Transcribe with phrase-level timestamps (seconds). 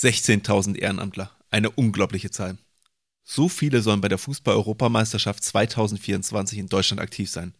[0.00, 2.56] 16.000 Ehrenamtler, eine unglaubliche Zahl.
[3.22, 7.54] So viele sollen bei der Fußball-Europameisterschaft 2024 in Deutschland aktiv sein.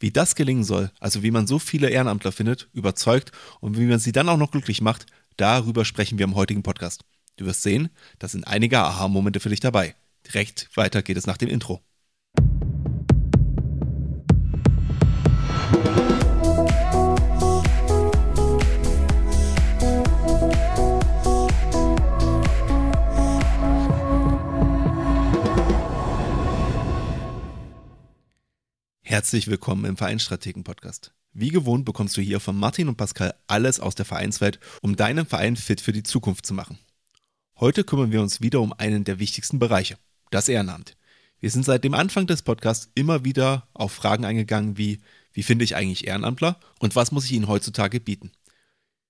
[0.00, 3.30] Wie das gelingen soll, also wie man so viele Ehrenamtler findet, überzeugt
[3.60, 7.04] und wie man sie dann auch noch glücklich macht, darüber sprechen wir im heutigen Podcast.
[7.36, 9.94] Du wirst sehen, da sind einige Aha-Momente für dich dabei.
[10.26, 11.80] Direkt weiter geht es nach dem Intro.
[29.14, 31.12] Herzlich willkommen im Vereinsstrategen-Podcast.
[31.32, 35.24] Wie gewohnt bekommst du hier von Martin und Pascal alles aus der Vereinswelt, um deinen
[35.24, 36.80] Verein fit für die Zukunft zu machen.
[37.60, 39.98] Heute kümmern wir uns wieder um einen der wichtigsten Bereiche,
[40.32, 40.96] das Ehrenamt.
[41.38, 44.98] Wir sind seit dem Anfang des Podcasts immer wieder auf Fragen eingegangen wie,
[45.32, 48.32] wie finde ich eigentlich Ehrenamtler und was muss ich ihnen heutzutage bieten?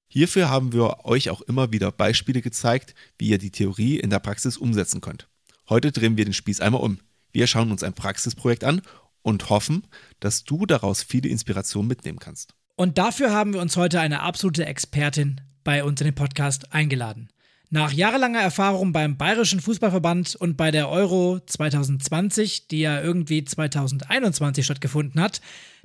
[0.06, 4.18] Hierfür haben wir euch auch immer wieder Beispiele gezeigt, wie ihr die Theorie in der
[4.18, 5.28] Praxis umsetzen könnt.
[5.70, 6.98] Heute drehen wir den Spieß einmal um.
[7.32, 8.82] Wir schauen uns ein Praxisprojekt an
[9.24, 9.86] und hoffen,
[10.20, 12.54] dass du daraus viele Inspirationen mitnehmen kannst.
[12.76, 17.30] Und dafür haben wir uns heute eine absolute Expertin bei uns in den Podcast eingeladen.
[17.70, 24.64] Nach jahrelanger Erfahrung beim Bayerischen Fußballverband und bei der Euro 2020, die ja irgendwie 2021
[24.64, 25.40] stattgefunden hat,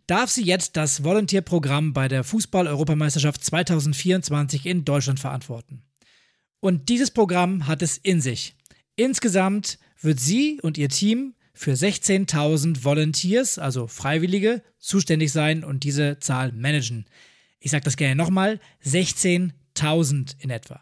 [0.05, 5.83] darf sie jetzt das Volontierprogramm bei der Fußball-Europameisterschaft 2024 in Deutschland verantworten.
[6.59, 8.55] Und dieses Programm hat es in sich.
[8.95, 16.17] Insgesamt wird sie und ihr Team für 16.000 Volunteers, also Freiwillige, zuständig sein und diese
[16.19, 17.03] Zahl managen.
[17.59, 20.81] Ich sage das gerne nochmal, 16.000 in etwa.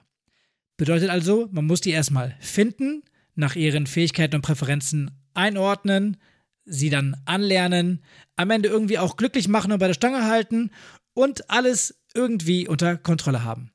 [0.77, 3.01] Bedeutet also, man muss die erstmal finden,
[3.33, 6.17] nach ihren Fähigkeiten und Präferenzen einordnen,
[6.63, 8.03] sie dann anlernen,
[8.35, 10.69] am Ende irgendwie auch glücklich machen und bei der Stange halten
[11.15, 13.71] und alles irgendwie unter Kontrolle haben.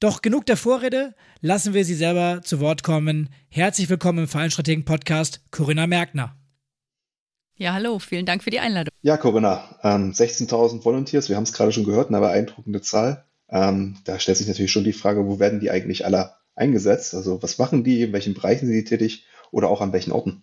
[0.00, 3.28] Doch genug der Vorrede, lassen wir sie selber zu Wort kommen.
[3.50, 6.39] Herzlich willkommen im Vereinsstrategen Podcast, Corinna Merkner.
[7.60, 8.90] Ja, hallo, vielen Dank für die Einladung.
[9.02, 13.26] Ja, Corinna, ähm, 16.000 Volunteers, wir haben es gerade schon gehört, eine beeindruckende Zahl.
[13.50, 17.14] Ähm, da stellt sich natürlich schon die Frage, wo werden die eigentlich alle eingesetzt?
[17.14, 20.42] Also was machen die, in welchen Bereichen sind die tätig oder auch an welchen Orten?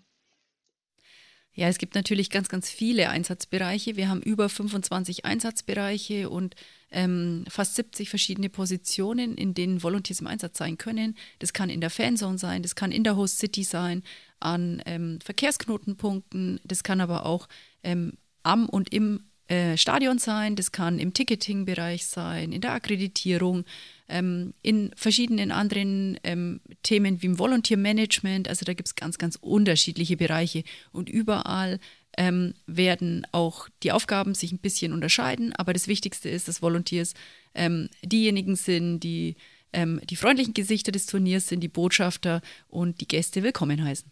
[1.54, 3.96] Ja, es gibt natürlich ganz, ganz viele Einsatzbereiche.
[3.96, 6.54] Wir haben über 25 Einsatzbereiche und
[6.92, 11.18] ähm, fast 70 verschiedene Positionen, in denen Volunteers im Einsatz sein können.
[11.40, 14.04] Das kann in der Fanzone sein, das kann in der Host City sein,
[14.40, 17.48] an ähm, Verkehrsknotenpunkten, das kann aber auch
[17.84, 23.64] ähm, am und im äh, Stadion sein, das kann im Ticketing-Bereich sein, in der Akkreditierung,
[24.10, 28.50] ähm, in verschiedenen anderen ähm, Themen wie im Volunteer-Management.
[28.50, 31.80] Also da gibt es ganz, ganz unterschiedliche Bereiche und überall
[32.18, 35.54] ähm, werden auch die Aufgaben sich ein bisschen unterscheiden.
[35.54, 37.14] Aber das Wichtigste ist, dass Volunteers
[37.56, 39.36] ähm, diejenigen sind, die
[39.76, 44.10] die freundlichen Gesichter des Turniers sind, die Botschafter und die Gäste willkommen heißen.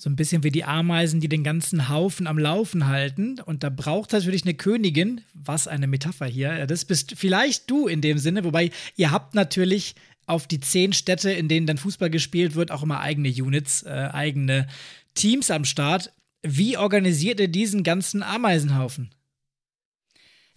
[0.00, 3.38] So ein bisschen wie die Ameisen, die den ganzen Haufen am Laufen halten.
[3.38, 5.20] Und da braucht natürlich eine Königin.
[5.34, 6.66] Was eine Metapher hier.
[6.66, 8.44] Das bist vielleicht du in dem Sinne.
[8.44, 9.94] Wobei ihr habt natürlich
[10.26, 14.08] auf die zehn Städte, in denen dann Fußball gespielt wird, auch immer eigene Units, äh,
[14.10, 14.68] eigene
[15.12, 16.14] Teams am Start.
[16.42, 19.10] Wie organisiert ihr diesen ganzen Ameisenhaufen?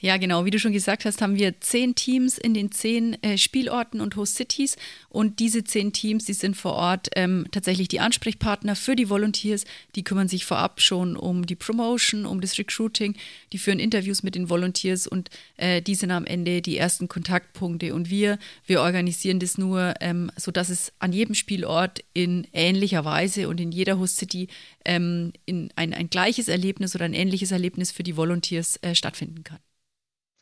[0.04, 0.44] Ja, genau.
[0.44, 4.18] Wie du schon gesagt hast, haben wir zehn Teams in den zehn äh, Spielorten und
[4.18, 4.76] Host Cities.
[5.08, 9.64] Und diese zehn Teams, die sind vor Ort ähm, tatsächlich die Ansprechpartner für die Volunteers.
[9.96, 13.16] Die kümmern sich vorab schon um die Promotion, um das Recruiting.
[13.54, 17.96] Die führen Interviews mit den Volunteers und äh, die sind am Ende die ersten Kontaktpunkte.
[17.96, 23.48] Und wir, wir organisieren das nur, ähm, sodass es an jedem Spielort in ähnlicher Weise
[23.48, 24.50] und in jeder Host City
[24.84, 29.46] ähm, in ein, ein gleiches Erlebnis oder ein ähnliches Erlebnis für die Volunteers äh, stattfinden
[29.46, 29.60] kann.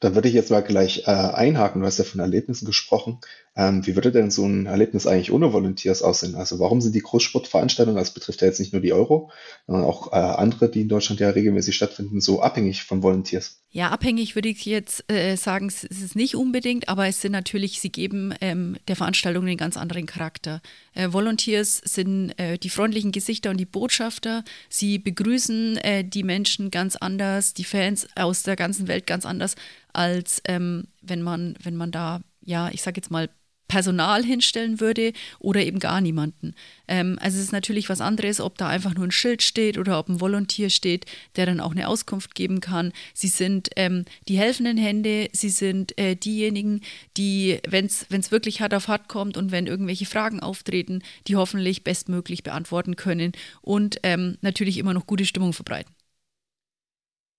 [0.02, 1.82] Da würde ich jetzt mal gleich äh, einhaken.
[1.82, 3.20] Du hast ja von Erlebnissen gesprochen.
[3.54, 6.36] Ähm, wie würde denn so ein Erlebnis eigentlich ohne Volunteers aussehen?
[6.36, 9.30] Also warum sind die Großsportveranstaltungen, das betrifft ja jetzt nicht nur die Euro,
[9.68, 13.62] sondern auch äh, andere, die in Deutschland ja regelmäßig stattfinden, so abhängig von Volunteers?
[13.70, 17.82] Ja, abhängig würde ich jetzt äh, sagen, es ist nicht unbedingt, aber es sind natürlich,
[17.82, 20.62] sie geben ähm, der Veranstaltung einen ganz anderen Charakter.
[20.94, 24.46] Äh, Volunteers sind äh, die freundlichen Gesichter und die Botschafter.
[24.70, 29.56] Sie begrüßen äh, die Menschen ganz anders, die Fans aus der ganzen Welt ganz anders,
[29.92, 33.30] als ähm, wenn man, wenn man da, ja, ich sage jetzt mal,
[33.72, 36.56] Personal hinstellen würde oder eben gar niemanden.
[36.90, 39.98] Ähm, also es ist natürlich was anderes, ob da einfach nur ein Schild steht oder
[39.98, 41.06] ob ein Volontier steht,
[41.38, 42.92] der dann auch eine Auskunft geben kann.
[43.14, 46.82] Sie sind ähm, die helfenden Hände, sie sind äh, diejenigen,
[47.16, 51.86] die, wenn es wirklich hart auf hart kommt und wenn irgendwelche Fragen auftreten, die hoffentlich
[51.86, 53.32] bestmöglich beantworten können
[53.62, 55.96] und ähm, natürlich immer noch gute Stimmung verbreiten.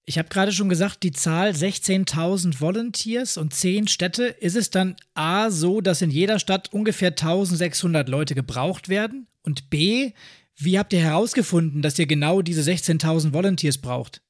[0.05, 4.25] Ich habe gerade schon gesagt, die Zahl 16.000 Volunteers und 10 Städte.
[4.25, 9.29] Ist es dann A so, dass in jeder Stadt ungefähr 1600 Leute gebraucht werden?
[9.43, 10.13] Und B,
[10.57, 14.23] wie habt ihr herausgefunden, dass ihr genau diese 16.000 Volunteers braucht?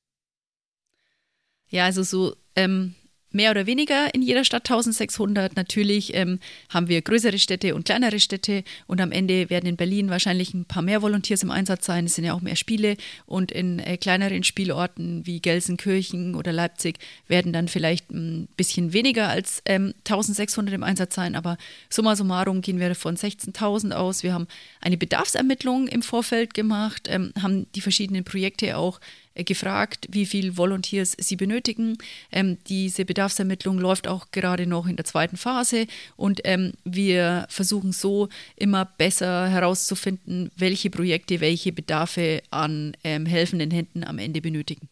[1.69, 2.95] Ja, also so ähm,
[3.33, 5.57] mehr oder weniger in jeder Stadt 1600.
[5.57, 6.39] Natürlich ähm,
[6.69, 10.65] haben wir größere Städte und kleinere Städte und am Ende werden in Berlin wahrscheinlich ein
[10.65, 12.07] paar mehr Volunteers im Einsatz sein.
[12.07, 12.97] Es sind ja auch mehr Spiele
[13.27, 16.99] und in äh, kleineren Spielorten wie Gelsenkirchen oder Leipzig
[17.29, 21.57] werden dann vielleicht ein bisschen weniger als ähm, 1600 im Einsatz sein, aber
[21.89, 24.23] summa summarum gehen wir von 16.000 aus.
[24.23, 24.47] Wir haben
[24.81, 29.01] eine Bedarfsermittlung im Vorfeld gemacht, ähm, haben die verschiedenen Projekte auch
[29.35, 31.99] gefragt, wie viel Volunteers sie benötigen.
[32.31, 35.87] Ähm, diese Bedarfsermittlung läuft auch gerade noch in der zweiten Phase
[36.17, 43.71] und ähm, wir versuchen so immer besser herauszufinden, welche Projekte welche Bedarfe an ähm, helfenden
[43.71, 44.89] Händen am Ende benötigen.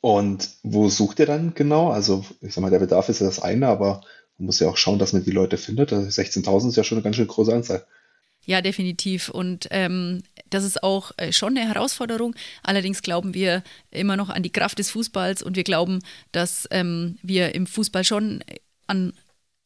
[0.00, 1.88] Und wo sucht ihr dann genau?
[1.90, 4.02] Also, ich sag mal, der Bedarf ist ja das eine, aber
[4.36, 5.92] man muss ja auch schauen, dass man die Leute findet.
[5.92, 7.86] 16.000 also ist ja schon eine ganz schön große Anzahl.
[8.46, 9.28] Ja, definitiv.
[9.28, 12.34] Und ähm, das ist auch äh, schon eine Herausforderung.
[12.62, 16.00] Allerdings glauben wir immer noch an die Kraft des Fußballs und wir glauben,
[16.32, 18.44] dass ähm, wir im Fußball schon
[18.86, 19.14] an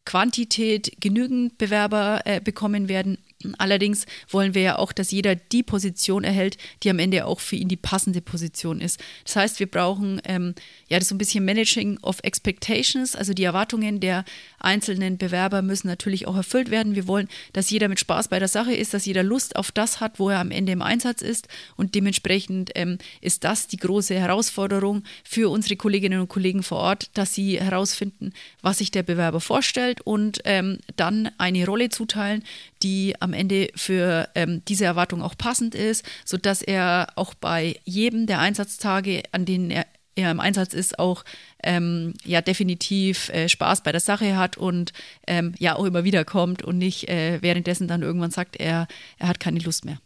[0.05, 3.19] Quantität genügend Bewerber äh, bekommen werden.
[3.57, 7.55] Allerdings wollen wir ja auch, dass jeder die Position erhält, die am Ende auch für
[7.55, 8.99] ihn die passende Position ist.
[9.25, 10.55] Das heißt, wir brauchen ähm,
[10.89, 14.25] ja so ein bisschen Managing of Expectations, also die Erwartungen der
[14.59, 16.97] einzelnen Bewerber müssen natürlich auch erfüllt werden.
[16.97, 20.01] Wir wollen, dass jeder mit Spaß bei der Sache ist, dass jeder Lust auf das
[20.01, 21.47] hat, wo er am Ende im Einsatz ist.
[21.77, 27.11] Und dementsprechend ähm, ist das die große Herausforderung für unsere Kolleginnen und Kollegen vor Ort,
[27.15, 28.33] dass sie herausfinden,
[28.63, 32.43] was sich der Bewerber vorstellt und ähm, dann eine Rolle zuteilen,
[32.83, 38.27] die am Ende für ähm, diese Erwartung auch passend ist, sodass er auch bei jedem
[38.27, 41.25] der Einsatztage, an denen er, er im Einsatz ist, auch
[41.63, 44.93] ähm, ja definitiv äh, Spaß bei der Sache hat und
[45.27, 48.89] ähm, ja auch immer wieder kommt und nicht äh, währenddessen dann irgendwann sagt, er,
[49.19, 49.99] er hat keine Lust mehr.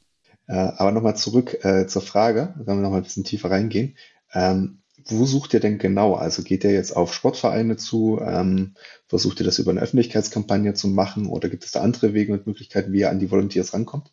[0.48, 3.96] Äh, aber nochmal zurück äh, zur Frage, wenn wir nochmal ein bisschen tiefer reingehen.
[4.34, 6.14] Ähm, wo sucht ihr denn genau?
[6.14, 8.20] Also geht ihr jetzt auf Sportvereine zu?
[8.20, 8.74] Ähm,
[9.06, 12.46] versucht ihr das über eine Öffentlichkeitskampagne zu machen oder gibt es da andere Wege und
[12.46, 14.10] Möglichkeiten, wie ihr an die Volunteers rankommt?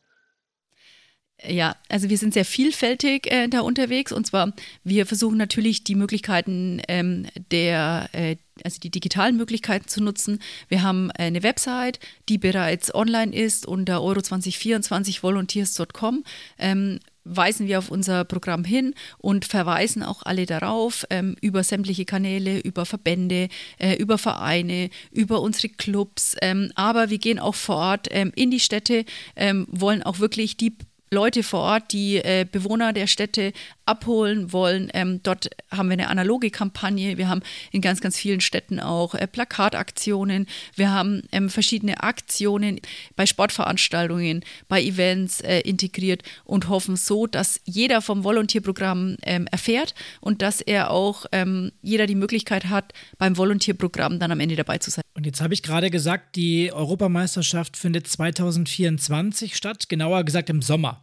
[1.48, 4.52] Ja, also wir sind sehr vielfältig äh, da unterwegs und zwar
[4.84, 10.42] wir versuchen natürlich die Möglichkeiten ähm, der äh, also die digitalen Möglichkeiten zu nutzen.
[10.68, 16.26] Wir haben eine Website, die bereits online ist unter euro2024volunteers.com.
[16.58, 22.06] Ähm, weisen wir auf unser Programm hin und verweisen auch alle darauf ähm, über sämtliche
[22.06, 26.36] Kanäle, über Verbände, äh, über Vereine, über unsere Clubs.
[26.42, 29.06] Ähm, aber wir gehen auch vor Ort ähm, in die Städte,
[29.36, 30.76] ähm, wollen auch wirklich die
[31.12, 33.54] Leute vor Ort, die äh, Bewohner der Städte
[33.86, 34.90] abholen wollen.
[34.94, 37.18] Ähm, dort haben wir eine analoge Kampagne.
[37.18, 37.42] Wir haben
[37.72, 40.46] in ganz, ganz vielen Städten auch äh, Plakataktionen.
[40.76, 42.80] Wir haben ähm, verschiedene Aktionen
[43.16, 49.96] bei Sportveranstaltungen, bei Events äh, integriert und hoffen so, dass jeder vom Volontierprogramm ähm, erfährt
[50.22, 54.78] und dass er auch ähm, jeder die Möglichkeit hat, beim Volontierprogramm dann am Ende dabei
[54.78, 55.02] zu sein.
[55.16, 60.99] Und jetzt habe ich gerade gesagt, die Europameisterschaft findet 2024 statt, genauer gesagt im Sommer.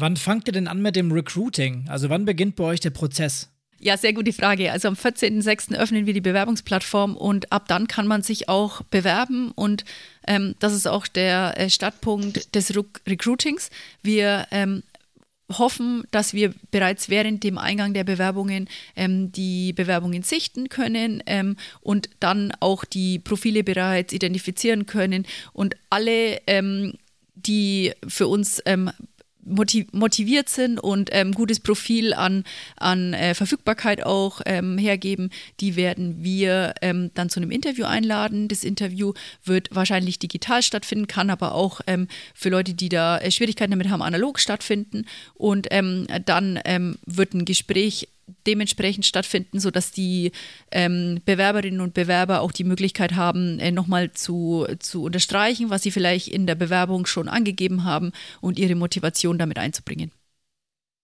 [0.00, 1.84] Wann fangt ihr denn an mit dem Recruiting?
[1.88, 3.50] Also wann beginnt bei euch der Prozess?
[3.78, 4.72] Ja, sehr gute Frage.
[4.72, 5.74] Also am 14.06.
[5.74, 9.84] öffnen wir die Bewerbungsplattform und ab dann kann man sich auch bewerben und
[10.26, 13.70] ähm, das ist auch der äh, Startpunkt des Re Recruitings.
[14.02, 14.82] Wir ähm,
[15.50, 21.56] hoffen, dass wir bereits während dem Eingang der Bewerbungen ähm, die Bewerbungen sichten können ähm,
[21.80, 26.94] und dann auch die Profile bereits identifizieren können und alle ähm,
[27.34, 28.90] die für uns ähm,
[29.44, 32.44] motiviert sind und ähm, gutes Profil an,
[32.76, 35.30] an äh, Verfügbarkeit auch ähm, hergeben,
[35.60, 38.48] die werden wir ähm, dann zu einem Interview einladen.
[38.48, 39.12] Das Interview
[39.44, 43.88] wird wahrscheinlich digital stattfinden, kann aber auch ähm, für Leute, die da äh, Schwierigkeiten damit
[43.88, 45.06] haben, analog stattfinden.
[45.34, 48.08] Und ähm, dann ähm, wird ein Gespräch
[48.46, 50.32] dementsprechend stattfinden, sodass die
[50.70, 55.90] ähm, Bewerberinnen und Bewerber auch die Möglichkeit haben, äh, nochmal zu, zu unterstreichen, was sie
[55.90, 60.12] vielleicht in der Bewerbung schon angegeben haben und ihre Motivation damit einzubringen.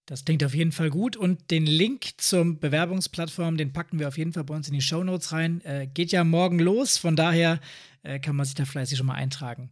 [0.06, 4.18] Das klingt auf jeden Fall gut und den Link zum Bewerbungsplattform, den packen wir auf
[4.18, 5.61] jeden Fall bei uns in die Show Notes rein.
[5.64, 7.61] Äh, geht ja morgen los, von daher
[8.04, 9.71] äh, kann man sich da fleißig schon mal eintragen.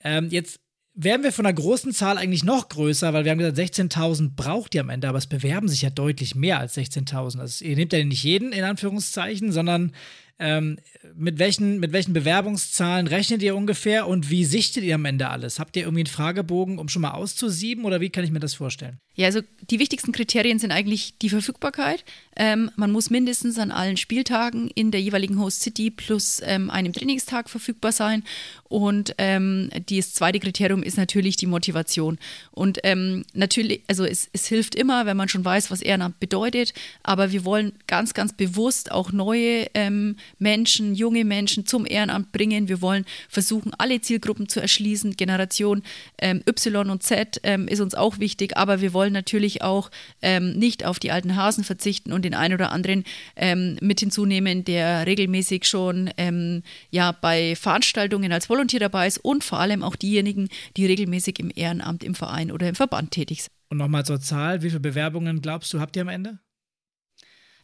[0.00, 0.60] Ähm, jetzt
[0.96, 4.74] wären wir von einer großen Zahl eigentlich noch größer, weil wir haben gesagt, 16.000 braucht
[4.74, 7.38] ihr am Ende, aber es bewerben sich ja deutlich mehr als 16.000.
[7.38, 9.92] Also ihr nehmt ja nicht jeden in Anführungszeichen, sondern
[10.38, 10.78] Ähm,
[11.14, 15.58] mit, welchen, mit welchen Bewerbungszahlen rechnet ihr ungefähr und wie sichtet ihr am Ende alles?
[15.58, 18.54] Habt ihr irgendwie einen Fragebogen, um schon mal auszusieben oder wie kann ich mir das
[18.54, 18.98] vorstellen?
[19.14, 19.40] Ja, also
[19.70, 22.04] die wichtigsten Kriterien sind eigentlich die Verfügbarkeit.
[22.36, 26.92] Ähm, man muss mindestens an allen Spieltagen in der jeweiligen Host City plus ähm, einem
[26.92, 28.24] Trainingstag verfügbar sein.
[28.64, 32.18] Und ähm, das zweite Kriterium ist natürlich die Motivation.
[32.50, 36.74] Und ähm, natürlich, also es, es hilft immer, wenn man schon weiß, was Ehrenamt bedeutet.
[37.02, 42.68] Aber wir wollen ganz, ganz bewusst auch neue ähm, Menschen, junge Menschen zum Ehrenamt bringen.
[42.68, 45.16] Wir wollen versuchen, alle Zielgruppen zu erschließen.
[45.16, 45.82] Generation
[46.18, 48.56] ähm, Y und Z ist uns auch wichtig.
[48.56, 49.90] Aber wir wollen natürlich auch
[50.40, 53.04] nicht auf die alten Hasen verzichten und den einen oder anderen
[53.36, 59.44] ähm, mit hinzunehmen, der regelmäßig schon ähm, ja, bei Veranstaltungen als Volontier dabei ist und
[59.44, 63.50] vor allem auch diejenigen, die regelmäßig im Ehrenamt im Verein oder im Verband tätig sind.
[63.68, 66.38] Und nochmal zur Zahl, wie viele Bewerbungen glaubst du, habt ihr am Ende?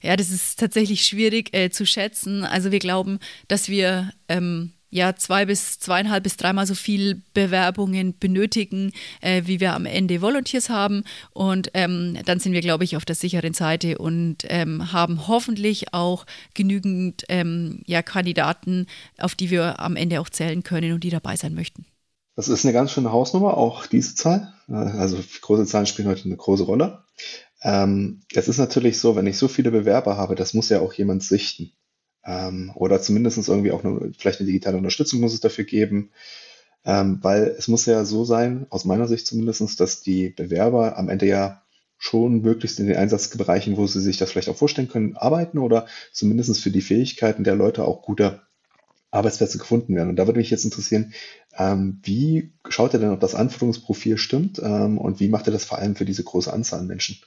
[0.03, 2.45] Ja, das ist tatsächlich schwierig äh, zu schätzen.
[2.45, 8.19] Also wir glauben, dass wir ähm, ja zwei bis zweieinhalb bis dreimal so viel Bewerbungen
[8.19, 11.05] benötigen, äh, wie wir am Ende Volunteers haben.
[11.33, 15.95] Und ähm, dann sind wir, glaube ich, auf der sicheren Seite und ähm, haben hoffentlich
[15.95, 18.87] auch genügend ähm, ja, Kandidaten,
[19.19, 21.87] auf die wir am Ende auch zählen können und die dabei sein möchten.
[22.35, 24.53] Das ist eine ganz schöne Hausnummer, auch diese Zahl.
[24.69, 27.05] Also große Zahlen spielen heute eine große Rolle.
[27.63, 30.93] Ähm, es ist natürlich so, wenn ich so viele Bewerber habe, das muss ja auch
[30.93, 31.73] jemand sichten.
[32.25, 36.11] Ähm, oder zumindest irgendwie auch eine, vielleicht eine digitale Unterstützung muss es dafür geben.
[36.85, 41.09] Ähm, weil es muss ja so sein, aus meiner Sicht zumindest, dass die Bewerber am
[41.09, 41.63] Ende ja
[41.97, 45.87] schon möglichst in den Einsatzbereichen, wo sie sich das vielleicht auch vorstellen können, arbeiten oder
[46.13, 48.41] zumindest für die Fähigkeiten der Leute auch gute
[49.13, 50.09] Arbeitsplätze gefunden werden.
[50.09, 51.13] Und da würde mich jetzt interessieren,
[51.57, 55.65] ähm, wie schaut ihr denn, ob das Anforderungsprofil stimmt ähm, und wie macht ihr das
[55.65, 57.19] vor allem für diese große Anzahl an Menschen?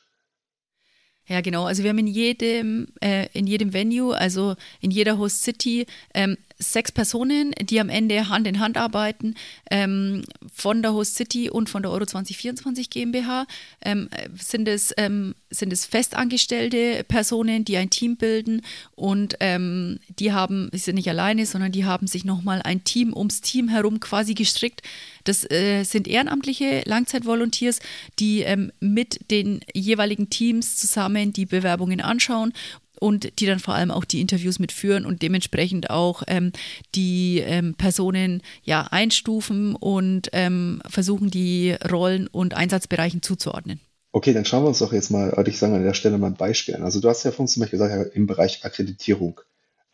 [1.27, 1.65] Ja, genau.
[1.65, 6.37] Also wir haben in jedem, äh, in jedem Venue, also in jeder Host City, ähm,
[6.57, 9.35] sechs Personen, die am Ende Hand in Hand arbeiten,
[9.69, 13.45] ähm, von der Host City und von der Euro 2024 GmbH.
[13.81, 18.61] Ähm, sind, es, ähm, sind es festangestellte Personen, die ein Team bilden
[18.95, 23.13] und ähm, die haben, sie sind nicht alleine, sondern die haben sich nochmal ein Team
[23.15, 24.81] ums Team herum quasi gestrickt
[25.25, 27.79] das äh, sind ehrenamtliche Langzeitvolunteers,
[28.19, 32.53] die ähm, mit den jeweiligen Teams zusammen die Bewerbungen anschauen
[32.99, 36.51] und die dann vor allem auch die Interviews mitführen und dementsprechend auch ähm,
[36.93, 43.79] die ähm, Personen ja einstufen und ähm, versuchen, die Rollen und Einsatzbereichen zuzuordnen.
[44.11, 46.27] Okay, dann schauen wir uns doch jetzt mal, würde ich sagen, an der Stelle mal
[46.27, 46.83] ein Beispiel an.
[46.83, 49.41] Also du hast ja von zum Beispiel gesagt, im Bereich Akkreditierung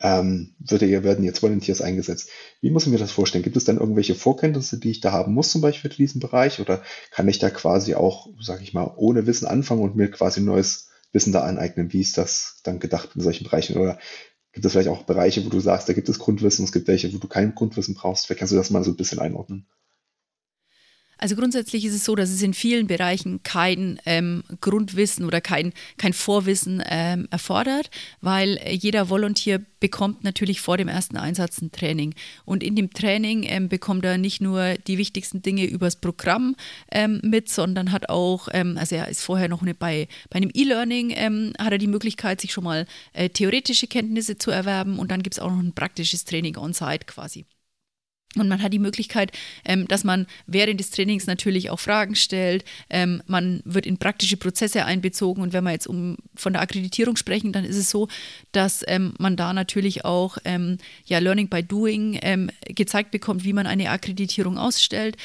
[0.02, 2.28] ähm, wird, werden jetzt Volunteers eingesetzt.
[2.60, 3.44] Wie muss ich mir das vorstellen?
[3.44, 6.60] Gibt es dann irgendwelche Vorkenntnisse, die ich da haben muss, zum Beispiel für diesen Bereich?
[6.60, 10.40] Oder kann ich da quasi auch, sage ich mal, ohne Wissen anfangen und mir quasi
[10.40, 11.92] neues Wissen da aneignen?
[11.92, 13.76] Wie ist das dann gedacht in solchen Bereichen?
[13.76, 13.98] Oder
[14.52, 17.12] gibt es vielleicht auch Bereiche, wo du sagst, da gibt es Grundwissen, es gibt welche,
[17.12, 18.26] wo du kein Grundwissen brauchst?
[18.26, 19.66] Vielleicht kannst du das mal so ein bisschen einordnen.
[21.18, 25.72] Also grundsätzlich ist es so, dass es in vielen Bereichen kein ähm, Grundwissen oder kein,
[25.96, 27.90] kein Vorwissen ähm, erfordert,
[28.20, 32.14] weil jeder Volontier bekommt natürlich vor dem ersten Einsatz ein Training.
[32.44, 36.56] Und in dem Training ähm, bekommt er nicht nur die wichtigsten Dinge übers Programm
[36.90, 40.50] ähm, mit, sondern hat auch, ähm, also er ist vorher noch eine, bei, bei einem
[40.52, 45.10] E-Learning, ähm, hat er die Möglichkeit, sich schon mal äh, theoretische Kenntnisse zu erwerben und
[45.12, 47.44] dann gibt es auch noch ein praktisches Training on-site quasi.
[48.36, 49.32] Und man hat die Möglichkeit,
[49.64, 52.64] ähm, dass man während des Trainings natürlich auch Fragen stellt.
[52.88, 55.42] Ähm, man wird in praktische Prozesse einbezogen.
[55.42, 58.08] Und wenn wir jetzt um von der Akkreditierung sprechen, dann ist es so,
[58.52, 63.52] dass ähm, man da natürlich auch ähm, ja, Learning by Doing ähm, gezeigt bekommt, wie
[63.52, 65.16] man eine Akkreditierung ausstellt.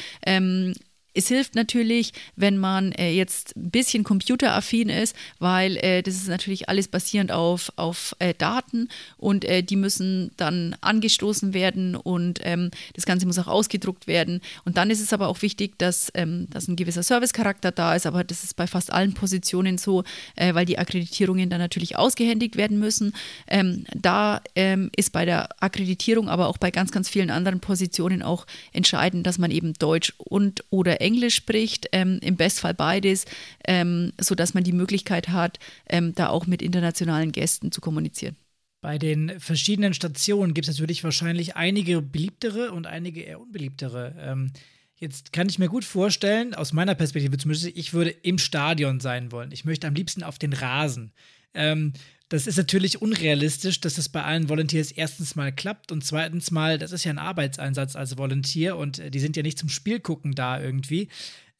[1.18, 6.28] Es hilft natürlich, wenn man äh, jetzt ein bisschen computeraffin ist, weil äh, das ist
[6.28, 12.40] natürlich alles basierend auf, auf äh, Daten und äh, die müssen dann angestoßen werden und
[12.44, 14.42] ähm, das Ganze muss auch ausgedruckt werden.
[14.64, 18.06] Und dann ist es aber auch wichtig, dass, ähm, dass ein gewisser Servicecharakter da ist,
[18.06, 20.04] aber das ist bei fast allen Positionen so,
[20.36, 23.14] äh, weil die Akkreditierungen dann natürlich ausgehändigt werden müssen.
[23.48, 28.22] Ähm, da ähm, ist bei der Akkreditierung, aber auch bei ganz, ganz vielen anderen Positionen
[28.22, 33.26] auch entscheidend, dass man eben Deutsch und oder Englisch Englisch spricht, ähm, im Bestfall beides,
[33.66, 38.36] ähm, sodass man die Möglichkeit hat, ähm, da auch mit internationalen Gästen zu kommunizieren.
[38.82, 44.14] Bei den verschiedenen Stationen gibt es natürlich wahrscheinlich einige beliebtere und einige eher unbeliebtere.
[44.20, 44.52] Ähm,
[44.98, 49.32] jetzt kann ich mir gut vorstellen, aus meiner Perspektive zumindest, ich würde im Stadion sein
[49.32, 49.52] wollen.
[49.52, 51.12] Ich möchte am liebsten auf den Rasen.
[51.54, 51.94] Ähm,
[52.30, 56.78] das ist natürlich unrealistisch, dass das bei allen Volunteers erstens mal klappt und zweitens mal,
[56.78, 60.00] das ist ja ein Arbeitseinsatz als Volunteer und äh, die sind ja nicht zum Spiel
[60.00, 61.08] gucken da irgendwie.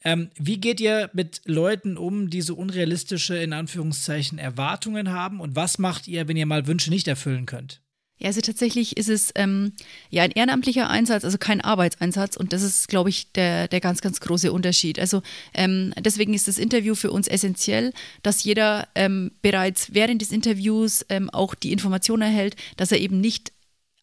[0.04, 5.56] Ähm, wie geht ihr mit Leuten um, die so unrealistische, in Anführungszeichen, Erwartungen haben und
[5.56, 7.82] was macht ihr, wenn ihr mal Wünsche nicht erfüllen könnt?
[8.20, 9.74] Ja, also tatsächlich ist es ähm,
[10.10, 14.02] ja ein ehrenamtlicher Einsatz, also kein Arbeitseinsatz und das ist, glaube ich, der, der ganz,
[14.02, 15.00] ganz große Unterschied.
[15.00, 15.22] Also
[15.54, 17.94] ähm, deswegen ist das Interview für uns essentiell,
[18.24, 23.22] dass jeder ähm, bereits während des Interviews ähm, auch die Information erhält, dass er eben
[23.22, 23.52] nicht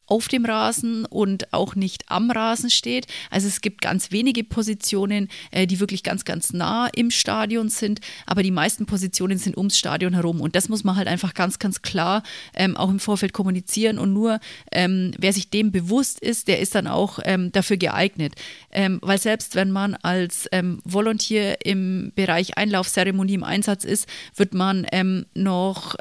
[0.06, 3.06] auf dem Rasen und auch nicht am Rasen steht.
[3.30, 8.00] Also es gibt ganz wenige Positionen, äh, die wirklich ganz, ganz nah im Stadion sind,
[8.26, 11.58] aber die meisten Positionen sind ums Stadion herum und das muss man halt einfach ganz,
[11.58, 12.22] ganz klar
[12.54, 14.40] ähm, auch im Vorfeld kommunizieren und nur
[14.72, 18.34] ähm, wer sich dem bewusst ist, der ist dann auch ähm, dafür geeignet.
[18.70, 24.06] Ähm, weil selbst wenn man als ähm, Volontier im Bereich Einlaufzeremonie im Einsatz ist,
[24.36, 25.94] wird man ähm, noch,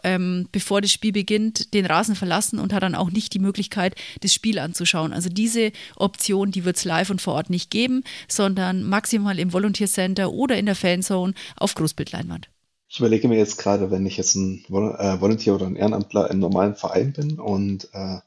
[0.52, 4.24] bevor das Spiel beginnt, den Rasen verlassen und hat dann auch nicht die Möglichkeit, Möglichkeit,
[4.24, 5.14] das Spiel anzuschauen.
[5.14, 9.54] Also diese Option, die wird es live und vor Ort nicht geben, sondern maximal im
[9.54, 12.50] Volunteer Center oder in der Fanzone auf Großbildleinwand.
[12.88, 16.40] Ich überlege mir jetzt gerade, wenn ich jetzt ein äh, Volunteer oder ein Ehrenamtler im
[16.40, 18.20] normalen Verein bin und äh,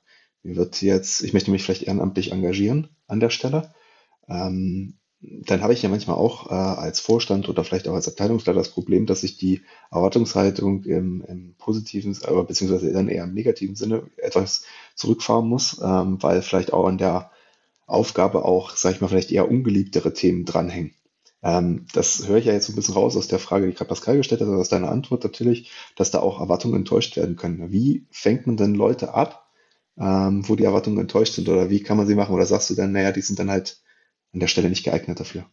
[0.43, 3.75] wird jetzt, ich möchte mich vielleicht ehrenamtlich engagieren an der Stelle.
[4.29, 8.59] Ähm, dann habe ich ja manchmal auch äh, als Vorstand oder vielleicht auch als Abteilungsleiter
[8.59, 13.77] das Problem, dass ich die Erwartungshaltung im, im positiven, äh, beziehungsweise dann eher im negativen
[13.77, 14.65] Sinne etwas
[14.95, 17.31] zurückfahren muss, ähm, weil vielleicht auch an der
[17.87, 20.95] Aufgabe auch, sage ich mal, vielleicht eher ungeliebtere Themen dranhängen.
[21.43, 23.89] Ähm, das höre ich ja jetzt so ein bisschen raus aus der Frage, die gerade
[23.89, 27.71] Pascal gestellt hat, also aus deiner Antwort natürlich, dass da auch Erwartungen enttäuscht werden können.
[27.73, 29.49] Wie fängt man denn Leute ab,
[29.99, 32.35] ähm, wo die Erwartungen enttäuscht sind oder wie kann man sie machen?
[32.35, 33.81] Oder sagst du dann, naja, die sind dann halt
[34.37, 35.51] an der Stelle nicht geeignet dafür.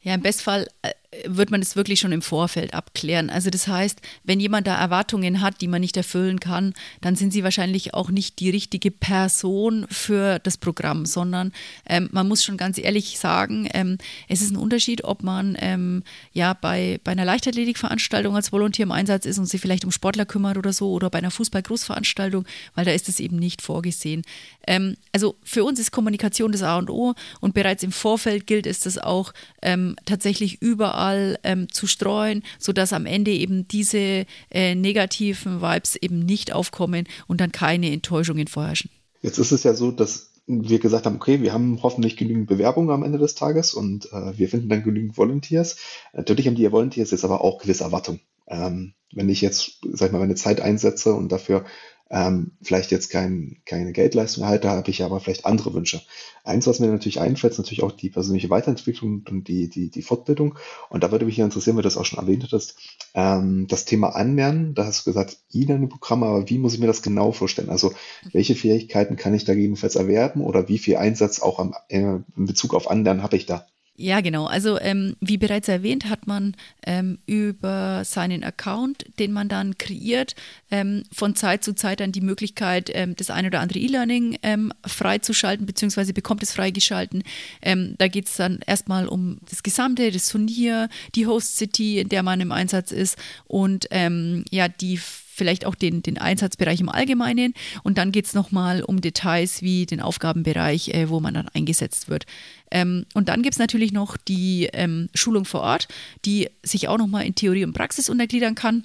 [0.00, 0.92] Ja, im Bestfall äh,
[1.26, 3.28] wird man das wirklich schon im Vorfeld abklären.
[3.28, 7.32] Also das heißt, wenn jemand da Erwartungen hat, die man nicht erfüllen kann, dann sind
[7.32, 11.52] sie wahrscheinlich auch nicht die richtige Person für das Programm, sondern
[11.86, 16.02] ähm, man muss schon ganz ehrlich sagen, ähm, es ist ein Unterschied, ob man ähm,
[16.32, 20.24] ja bei, bei einer Leichtathletikveranstaltung als Volontär im Einsatz ist und sich vielleicht um Sportler
[20.24, 24.22] kümmert oder so oder bei einer Fußball-Großveranstaltung, weil da ist es eben nicht vorgesehen.
[24.66, 28.66] Ähm, also für uns ist Kommunikation das A und O und bereits im Vorfeld gilt
[28.66, 34.24] es das auch ähm, tatsächlich überall überall ähm, zu streuen, sodass am Ende eben diese
[34.50, 38.90] äh, negativen Vibes eben nicht aufkommen und dann keine Enttäuschungen vorherrschen.
[39.20, 42.90] Jetzt ist es ja so, dass wir gesagt haben, okay, wir haben hoffentlich genügend Bewerbungen
[42.90, 45.76] am Ende des Tages und äh, wir finden dann genügend Volunteers.
[46.12, 48.20] Natürlich haben die Volunteers jetzt aber auch gewisse Erwartungen.
[48.48, 51.64] Ähm, wenn ich jetzt, sag ich mal, meine Zeit einsetze und dafür
[52.12, 56.02] ähm, vielleicht jetzt kein, keine Geldleistung erhalte, habe ich aber vielleicht andere Wünsche.
[56.44, 60.02] Eins, was mir natürlich einfällt, ist natürlich auch die persönliche Weiterentwicklung und die, die, die
[60.02, 60.58] Fortbildung.
[60.90, 62.76] Und da würde mich interessieren, weil du das auch schon erwähnt hattest,
[63.14, 64.74] ähm, das Thema Anlernen.
[64.74, 67.70] Da hast du gesagt, E-Learning-Programme, aber wie muss ich mir das genau vorstellen?
[67.70, 67.94] Also
[68.32, 72.24] welche Fähigkeiten kann ich da gegebenenfalls erwerben oder wie viel Einsatz auch am, äh, in
[72.36, 73.66] Bezug auf Anlernen habe ich da?
[73.94, 74.46] Ja, genau.
[74.46, 80.34] Also ähm, wie bereits erwähnt, hat man ähm, über seinen Account, den man dann kreiert,
[80.70, 84.72] ähm, von Zeit zu Zeit dann die Möglichkeit, ähm, das eine oder andere E-Learning ähm,
[84.86, 87.22] freizuschalten, beziehungsweise bekommt es freigeschalten.
[87.60, 92.08] Ähm, da geht es dann erstmal um das Gesamte, das Turnier, die Host City, in
[92.08, 94.98] der man im Einsatz ist und ja, die
[95.42, 97.52] vielleicht auch den, den Einsatzbereich im Allgemeinen
[97.82, 102.08] und dann geht es nochmal um Details wie den Aufgabenbereich, äh, wo man dann eingesetzt
[102.08, 102.26] wird.
[102.70, 105.88] Ähm, und dann gibt es natürlich noch die ähm, Schulung vor Ort,
[106.24, 108.84] die sich auch nochmal in Theorie und Praxis untergliedern kann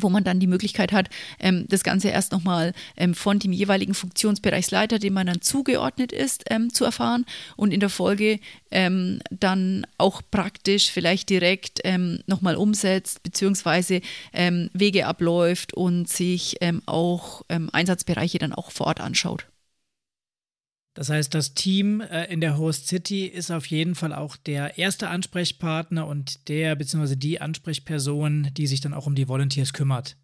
[0.00, 3.94] wo man dann die Möglichkeit hat, ähm, das Ganze erst nochmal ähm, von dem jeweiligen
[3.94, 7.24] Funktionsbereichsleiter, dem man dann zugeordnet ist, ähm, zu erfahren
[7.56, 14.02] und in der Folge dann auch praktisch vielleicht direkt ähm, nochmal umsetzt, beziehungsweise
[14.72, 19.46] Wege abläuft und sich auch Einsatzbereiche dann auch vor Ort anschaut.
[20.96, 24.78] Das heißt, das Team äh, in der Host City ist auf jeden Fall auch der
[24.78, 27.16] erste Ansprechpartner und der bzw.
[27.16, 30.16] die Ansprechperson, die sich dann auch um die Volunteers kümmert.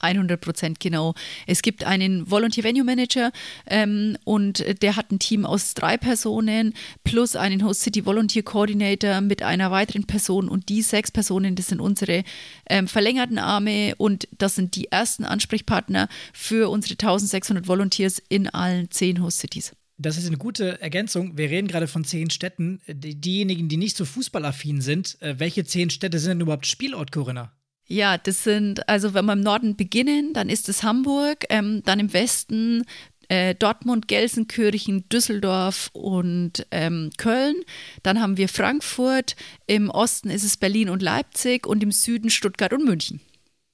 [0.00, 1.14] 100 Prozent genau.
[1.46, 3.32] Es gibt einen Volunteer Venue Manager
[3.66, 9.20] ähm, und der hat ein Team aus drei Personen plus einen Host City Volunteer Coordinator
[9.20, 12.24] mit einer weiteren Person und die sechs Personen, das sind unsere
[12.68, 18.90] ähm, verlängerten Arme und das sind die ersten Ansprechpartner für unsere 1600 Volunteers in allen
[18.90, 19.72] zehn Host Cities.
[20.00, 21.36] Das ist eine gute Ergänzung.
[21.36, 22.80] Wir reden gerade von zehn Städten.
[22.86, 27.52] Diejenigen, die nicht so fußballaffin sind, äh, welche zehn Städte sind denn überhaupt Spielort, Corinna?
[27.88, 31.98] Ja, das sind, also wenn wir im Norden beginnen, dann ist es Hamburg, ähm, dann
[31.98, 32.84] im Westen
[33.28, 37.56] äh, Dortmund, Gelsenkirchen, Düsseldorf und ähm, Köln.
[38.02, 42.74] Dann haben wir Frankfurt, im Osten ist es Berlin und Leipzig und im Süden Stuttgart
[42.74, 43.20] und München.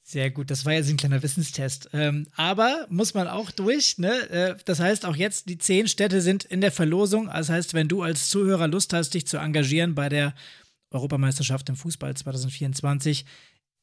[0.07, 1.89] Sehr gut, das war jetzt ein kleiner Wissenstest.
[1.93, 4.13] Ähm, aber muss man auch durch, ne?
[4.31, 7.27] Äh, das heißt, auch jetzt die zehn Städte sind in der Verlosung.
[7.27, 10.35] Das heißt, wenn du als Zuhörer Lust hast, dich zu engagieren bei der
[10.91, 13.25] Europameisterschaft im Fußball 2024,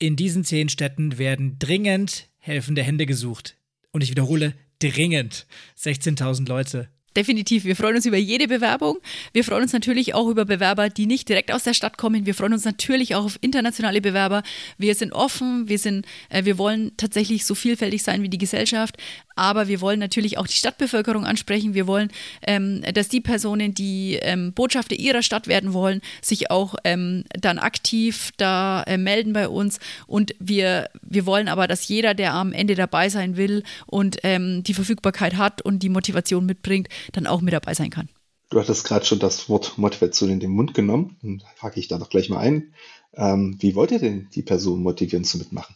[0.02, 3.58] in diesen zehn Städten werden dringend helfende Hände gesucht.
[3.92, 5.46] und ich wiederhole, dringend
[5.78, 7.66] 16.000 Leute Definitiv.
[7.66, 8.98] Wir freuen uns über jede Bewerbung.
[9.34, 12.26] Wir freuen uns natürlich auch über Bewerber, die nicht direkt aus der Stadt kommen.
[12.26, 14.44] Wir freuen uns natürlich auch auf internationale Bewerber.
[14.78, 15.68] Wir sind offen.
[15.68, 18.96] Wir sind, äh, wir wollen tatsächlich so vielfältig sein wie die Gesellschaft.
[19.36, 21.74] Aber wir wollen natürlich auch die Stadtbevölkerung ansprechen.
[21.74, 22.12] Wir wollen,
[22.46, 27.60] ähm, dass die Personen, die ähm, Botschafter ihrer Stadt werden wollen, sich auch ähm, dann
[27.60, 29.80] aktiv da äh, melden bei uns.
[30.08, 34.64] Und wir, wir wollen aber, dass jeder, der am Ende dabei sein will und ähm,
[34.64, 38.10] die Verfügbarkeit hat und die Motivation mitbringt, dann auch mit dabei sein kann.
[38.50, 41.18] Du hattest gerade schon das Wort Motivation in den Mund genommen.
[41.22, 42.74] Dann frage ich da doch gleich mal ein.
[43.14, 45.76] Ähm, wie wollt ihr denn die Person motivieren zu mitmachen?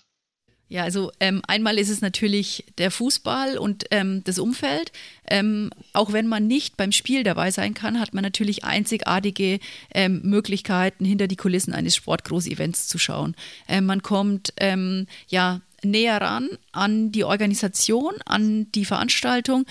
[0.67, 4.91] Ja, also ähm, einmal ist es natürlich der Fußball und ähm, das Umfeld.
[5.29, 9.59] Ähm, auch wenn man nicht beim Spiel dabei sein kann, hat man natürlich einzigartige
[9.93, 13.35] ähm, Möglichkeiten, hinter die Kulissen eines Sportgroß-Events zu schauen.
[13.67, 19.67] Ähm, man kommt ähm, ja näher ran an die Organisation, an die Veranstaltung.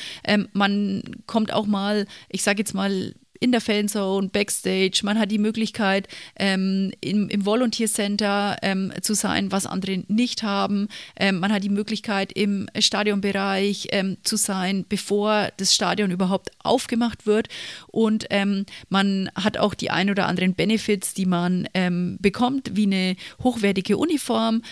[0.52, 5.00] Man kommt auch mal, ich sage jetzt mal, in der Fanzone, Backstage.
[5.02, 10.42] Man hat die Möglichkeit, ähm, im, im Volunteer Center ähm, zu sein, was andere nicht
[10.42, 10.88] haben.
[11.14, 17.26] Ähm, man hat die Möglichkeit, im Stadionbereich ähm, zu sein, bevor das Stadion überhaupt aufgemacht
[17.26, 17.48] wird.
[17.88, 22.86] Und ähm, man hat auch die ein oder anderen Benefits, die man ähm, bekommt, wie
[22.86, 24.62] eine hochwertige Uniform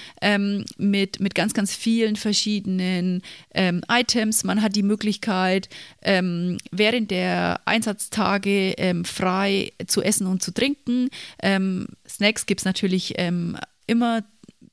[0.79, 3.23] mit, mit ganz, ganz vielen verschiedenen
[3.55, 4.45] Items.
[4.45, 5.69] Man hat die Möglichkeit,
[6.01, 11.09] während der Einsatztage ähm, frei zu essen und zu trinken.
[11.43, 14.23] Ähm, Snacks gibt es natürlich ähm, immer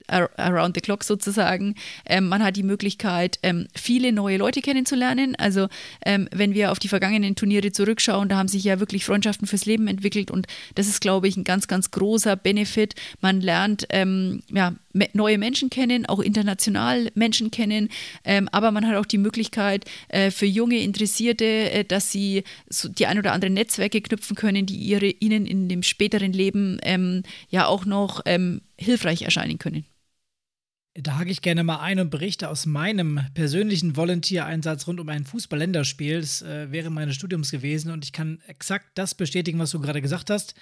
[0.10, 1.75] around the clock sozusagen.
[2.06, 5.36] Ähm, man hat die Möglichkeit, ähm, viele neue Leute kennenzulernen.
[5.36, 5.67] Also
[6.06, 9.65] ähm, wenn wir auf die vergangenen Turniere zurückschauen, da haben sich ja wirklich Freundschaften fürs
[9.65, 12.95] Leben entwickelt und das ist, glaube ich, ein ganz, ganz großer Benefit.
[13.21, 14.73] Man lernt ähm, ja,
[15.13, 17.89] neue Menschen kennen, auch international Menschen kennen,
[18.23, 22.89] ähm, aber man hat auch die Möglichkeit äh, für junge Interessierte, äh, dass sie so
[22.89, 27.23] die ein oder anderen Netzwerke knüpfen können, die ihre, ihnen in dem späteren Leben ähm,
[27.49, 28.21] ja auch noch
[28.78, 29.86] hilfreich erscheinen können.
[30.95, 35.23] Da hake ich gerne mal ein und berichte aus meinem persönlichen Volunteer-Einsatz rund um ein
[35.23, 36.19] Fußballländerspiel.
[36.19, 40.02] Das äh, wäre meines Studiums gewesen und ich kann exakt das bestätigen, was du gerade
[40.02, 40.56] gesagt hast.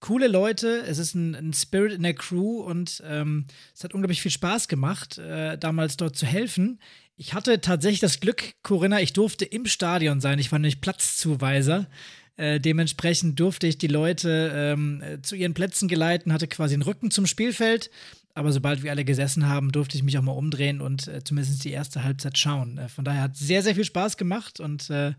[0.00, 4.22] Coole Leute, es ist ein, ein Spirit in der Crew und ähm, es hat unglaublich
[4.22, 6.80] viel Spaß gemacht, äh, damals dort zu helfen.
[7.16, 10.38] Ich hatte tatsächlich das Glück, Corinna, ich durfte im Stadion sein.
[10.38, 11.88] Ich war nämlich Platzzuweiser.
[12.36, 17.10] Äh, dementsprechend durfte ich die Leute ähm, zu ihren Plätzen geleiten, hatte quasi einen Rücken
[17.10, 17.90] zum Spielfeld
[18.38, 21.64] aber sobald wir alle gesessen haben, durfte ich mich auch mal umdrehen und äh, zumindest
[21.64, 22.78] die erste Halbzeit schauen.
[22.78, 25.14] Äh, von daher hat es sehr, sehr viel Spaß gemacht und äh,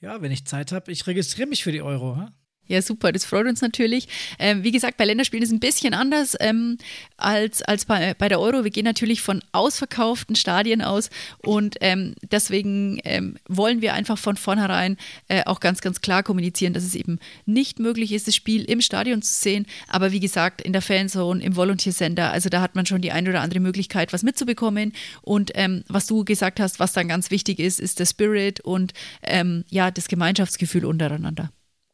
[0.00, 2.16] ja, wenn ich Zeit habe, ich registriere mich für die Euro.
[2.16, 2.32] Ha?
[2.68, 4.08] Ja, super, das freut uns natürlich.
[4.38, 6.78] Ähm, wie gesagt, bei Länderspielen ist es ein bisschen anders ähm,
[7.16, 8.62] als, als bei, bei der Euro.
[8.62, 14.36] Wir gehen natürlich von ausverkauften Stadien aus und ähm, deswegen ähm, wollen wir einfach von
[14.36, 14.96] vornherein
[15.26, 18.80] äh, auch ganz, ganz klar kommunizieren, dass es eben nicht möglich ist, das Spiel im
[18.80, 19.66] Stadion zu sehen.
[19.88, 23.10] Aber wie gesagt, in der Fanzone, im Volunteer Center, also da hat man schon die
[23.10, 24.92] eine oder andere Möglichkeit, was mitzubekommen.
[25.20, 28.92] Und ähm, was du gesagt hast, was dann ganz wichtig ist, ist der Spirit und
[29.24, 31.50] ähm, ja, das Gemeinschaftsgefühl untereinander.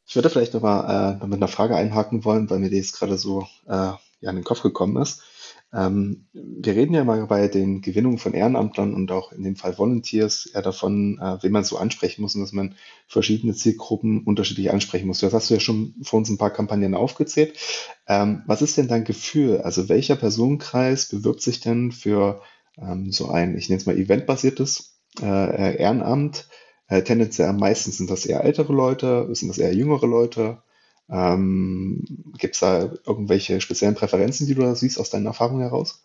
[0.09, 3.19] Ich würde vielleicht nochmal äh, mit einer Frage einhaken wollen, weil mir die jetzt gerade
[3.19, 5.23] so äh, ja, in den Kopf gekommen ist.
[5.71, 9.77] Ähm, wir reden ja mal bei den Gewinnungen von Ehrenamtlern und auch in dem Fall
[9.77, 12.75] Volunteers ja davon, äh, wen man so ansprechen muss und dass man
[13.07, 15.21] verschiedene Zielgruppen unterschiedlich ansprechen muss.
[15.21, 17.59] Das hast du ja schon vor uns ein paar Kampagnen aufgezählt.
[18.07, 19.61] Ähm, was ist denn dein Gefühl?
[19.61, 22.41] Also welcher Personenkreis bewirbt sich denn für
[22.79, 26.49] ähm, so ein, ich nenne es mal eventbasiertes äh, Ehrenamt?
[26.89, 30.63] Äh, tendenziell meistens sind das eher ältere Leute, sind das eher jüngere Leute.
[31.11, 32.05] Ähm,
[32.39, 36.03] Gibt es da irgendwelche speziellen Präferenzen, die du da siehst aus deinen Erfahrungen heraus?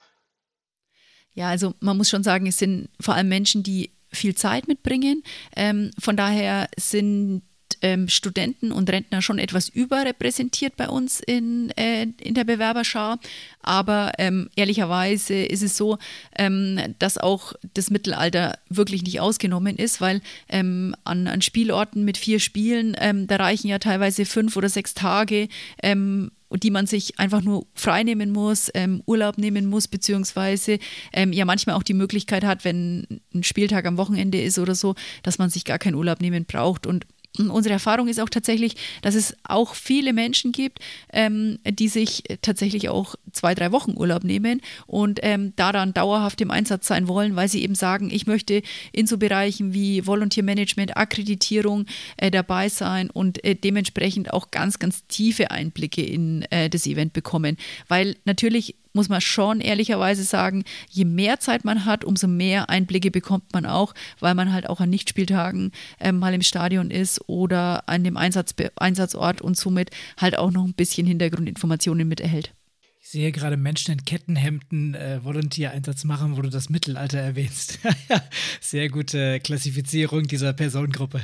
[1.34, 5.24] Ja, also man muss schon sagen, es sind vor allem Menschen, die viel Zeit mitbringen.
[5.56, 7.42] Ähm, von daher sind
[7.82, 13.16] ähm, Studenten und Rentner schon etwas überrepräsentiert bei uns in, äh, in der Bewerberschau.
[13.62, 15.98] Aber ähm, ehrlicherweise ist es so,
[16.38, 22.18] ähm, dass auch das Mittelalter wirklich nicht ausgenommen ist, weil ähm, an, an Spielorten mit
[22.18, 25.48] vier Spielen, ähm, da reichen ja teilweise fünf oder sechs Tage
[25.82, 30.80] ähm, die man sich einfach nur freinehmen muss, ähm, Urlaub nehmen muss, beziehungsweise
[31.12, 34.96] ähm, ja manchmal auch die Möglichkeit hat, wenn ein Spieltag am Wochenende ist oder so,
[35.24, 36.86] dass man sich gar keinen Urlaub nehmen braucht.
[36.86, 40.80] Und Unsere Erfahrung ist auch tatsächlich, dass es auch viele Menschen gibt,
[41.12, 46.42] ähm, die sich tatsächlich auch zwei, drei Wochen Urlaub nehmen und ähm, da dann dauerhaft
[46.42, 50.44] im Einsatz sein wollen, weil sie eben sagen, ich möchte in so Bereichen wie Volunteer
[50.44, 56.70] Management, Akkreditierung äh, dabei sein und äh, dementsprechend auch ganz, ganz tiefe Einblicke in äh,
[56.70, 57.58] das Event bekommen.
[57.88, 63.12] Weil natürlich muss man schon ehrlicherweise sagen, je mehr Zeit man hat, umso mehr Einblicke
[63.12, 67.90] bekommt man auch, weil man halt auch an Nichtspieltagen äh, mal im Stadion ist oder
[67.90, 72.54] an dem Einsatz, Einsatzort und somit halt auch noch ein bisschen Hintergrundinformationen mit erhält.
[73.02, 77.80] Ich sehe gerade Menschen in Kettenhemden äh, Volontier-Einsatz machen, wo du das Mittelalter erwähnst.
[78.62, 81.20] Sehr gute Klassifizierung dieser Personengruppe.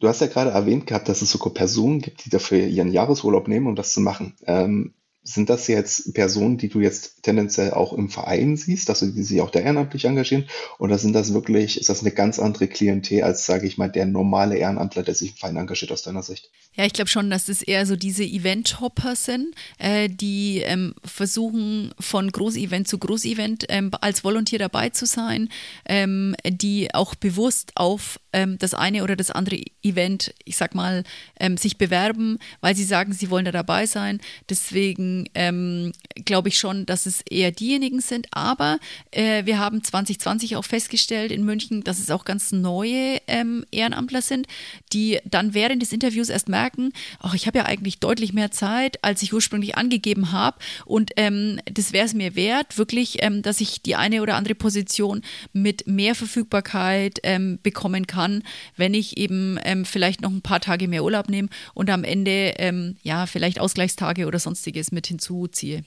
[0.00, 3.48] Du hast ja gerade erwähnt gehabt, dass es sogar Personen gibt, die dafür ihren Jahresurlaub
[3.48, 4.34] nehmen, um das zu machen.
[4.46, 4.94] Ähm,
[5.34, 9.40] sind das jetzt Personen, die du jetzt tendenziell auch im Verein siehst, also die sich
[9.40, 10.48] auch da ehrenamtlich engagieren?
[10.78, 14.06] Oder sind das wirklich, ist das eine ganz andere Klientel als, sage ich mal, der
[14.06, 16.50] normale Ehrenamtler, der sich im Verein engagiert aus deiner Sicht?
[16.74, 21.92] Ja, ich glaube schon, dass es eher so diese Event-Hopper sind, äh, die ähm, versuchen,
[21.98, 25.48] von Großevent zu Großevent ähm, als Volontier dabei zu sein,
[25.86, 31.02] ähm, die auch bewusst auf ähm, das eine oder das andere Event, ich sag mal,
[31.40, 34.20] ähm, sich bewerben, weil sie sagen, sie wollen da dabei sein.
[34.48, 35.92] Deswegen ähm,
[36.24, 38.26] glaube ich schon, dass es eher diejenigen sind.
[38.30, 38.78] Aber
[39.10, 44.22] äh, wir haben 2020 auch festgestellt in München, dass es auch ganz neue ähm, Ehrenamtler
[44.22, 44.46] sind,
[44.92, 49.02] die dann während des Interviews erst merken, ach, ich habe ja eigentlich deutlich mehr Zeit,
[49.02, 50.58] als ich ursprünglich angegeben habe.
[50.84, 54.54] Und ähm, das wäre es mir wert, wirklich, ähm, dass ich die eine oder andere
[54.54, 58.42] Position mit mehr Verfügbarkeit ähm, bekommen kann,
[58.76, 62.28] wenn ich eben ähm, vielleicht noch ein paar Tage mehr Urlaub nehme und am Ende
[63.02, 65.84] ja vielleicht Ausgleichstage oder sonstiges mit hinzuziehe.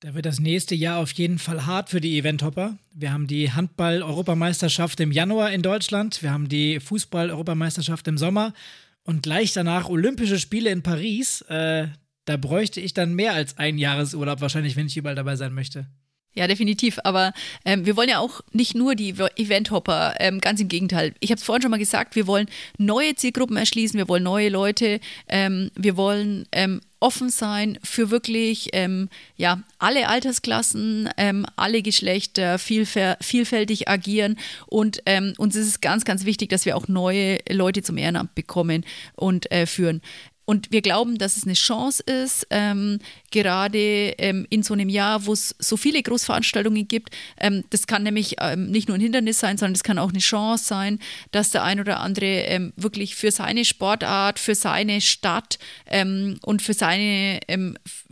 [0.00, 2.78] Da wird das nächste Jahr auf jeden Fall hart für die Eventhopper.
[2.94, 8.54] Wir haben die Handball-Europameisterschaft im Januar in Deutschland, wir haben die Fußball-Europameisterschaft im Sommer
[9.02, 11.42] und gleich danach Olympische Spiele in Paris.
[11.42, 11.88] Äh,
[12.24, 15.86] da bräuchte ich dann mehr als ein Jahresurlaub wahrscheinlich, wenn ich überall dabei sein möchte.
[16.34, 16.98] Ja, definitiv.
[17.02, 17.32] Aber
[17.64, 21.12] ähm, wir wollen ja auch nicht nur die Eventhopper, ähm, ganz im Gegenteil.
[21.18, 22.46] Ich habe es vorhin schon mal gesagt, wir wollen
[22.78, 28.68] neue Zielgruppen erschließen, wir wollen neue Leute, ähm, wir wollen ähm, offen sein für wirklich
[28.74, 34.38] ähm, ja, alle Altersklassen, ähm, alle Geschlechter, vielfältig agieren.
[34.66, 35.02] Und
[35.38, 38.84] uns ist es ganz, ganz wichtig, dass wir auch neue Leute zum Ehrenamt bekommen
[39.16, 40.02] und äh, führen.
[40.50, 42.98] Und wir glauben, dass es eine Chance ist, ähm,
[43.30, 43.78] gerade
[44.18, 47.14] ähm, in so einem Jahr, wo es so viele Großveranstaltungen gibt.
[47.38, 50.18] Ähm, das kann nämlich ähm, nicht nur ein Hindernis sein, sondern es kann auch eine
[50.18, 50.98] Chance sein,
[51.30, 56.62] dass der ein oder andere ähm, wirklich für seine Sportart, für seine Stadt ähm, und
[56.62, 57.38] für seine,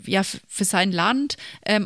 [0.06, 1.38] ja, für sein Land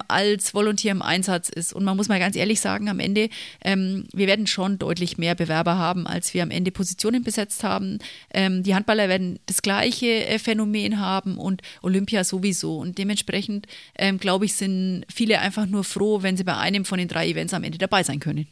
[0.09, 1.73] als Volontär im Einsatz ist.
[1.73, 3.31] Und man muss mal ganz ehrlich sagen, am Ende,
[3.63, 7.99] wir werden schon deutlich mehr Bewerber haben, als wir am Ende Positionen besetzt haben.
[8.35, 12.79] die Handballer werden das gleiche äh, Phänomen haben und Olympia sowieso.
[12.79, 16.99] Und dementsprechend, ähm, glaube ich, sind viele einfach nur froh, wenn sie bei einem von
[16.99, 18.47] den drei Events am Ende dabei sein können.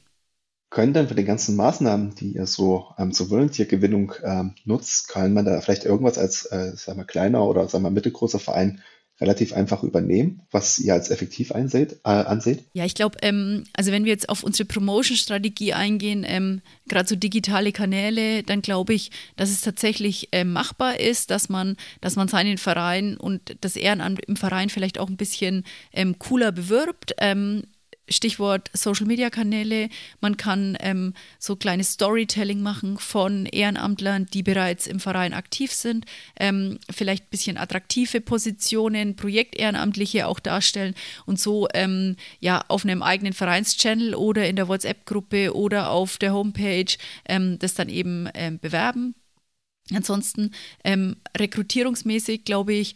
[0.70, 5.35] Können dann für die ganzen Maßnahmen, die ihr so ähm, zur Volunteer-Gewinnung ähm, nutzt, kann
[5.35, 8.81] man da vielleicht irgendwas als, äh, sagen wir, kleiner oder sagen wir, mittelgroßer Verein
[9.20, 12.64] relativ einfach übernehmen, was ihr als effektiv einseht, äh, anseht?
[12.72, 17.16] Ja, ich glaube, ähm, also wenn wir jetzt auf unsere Promotion-Strategie eingehen, ähm, gerade so
[17.16, 22.28] digitale Kanäle, dann glaube ich, dass es tatsächlich äh, machbar ist, dass man, dass man
[22.28, 27.14] seinen Verein und das Ehrenamt im Verein vielleicht auch ein bisschen ähm, cooler bewirbt.
[28.11, 29.88] Stichwort Social-Media-Kanäle.
[30.20, 36.07] Man kann ähm, so kleines Storytelling machen von Ehrenamtlern, die bereits im Verein aktiv sind.
[36.38, 40.94] Ähm, vielleicht ein bisschen attraktive Positionen, Projektehrenamtliche auch darstellen
[41.27, 46.33] und so ähm, ja auf einem eigenen Vereinschannel oder in der WhatsApp-Gruppe oder auf der
[46.33, 46.92] Homepage
[47.27, 49.14] ähm, das dann eben ähm, bewerben.
[49.92, 50.53] Ansonsten
[50.85, 52.94] ähm, rekrutierungsmäßig glaube ich,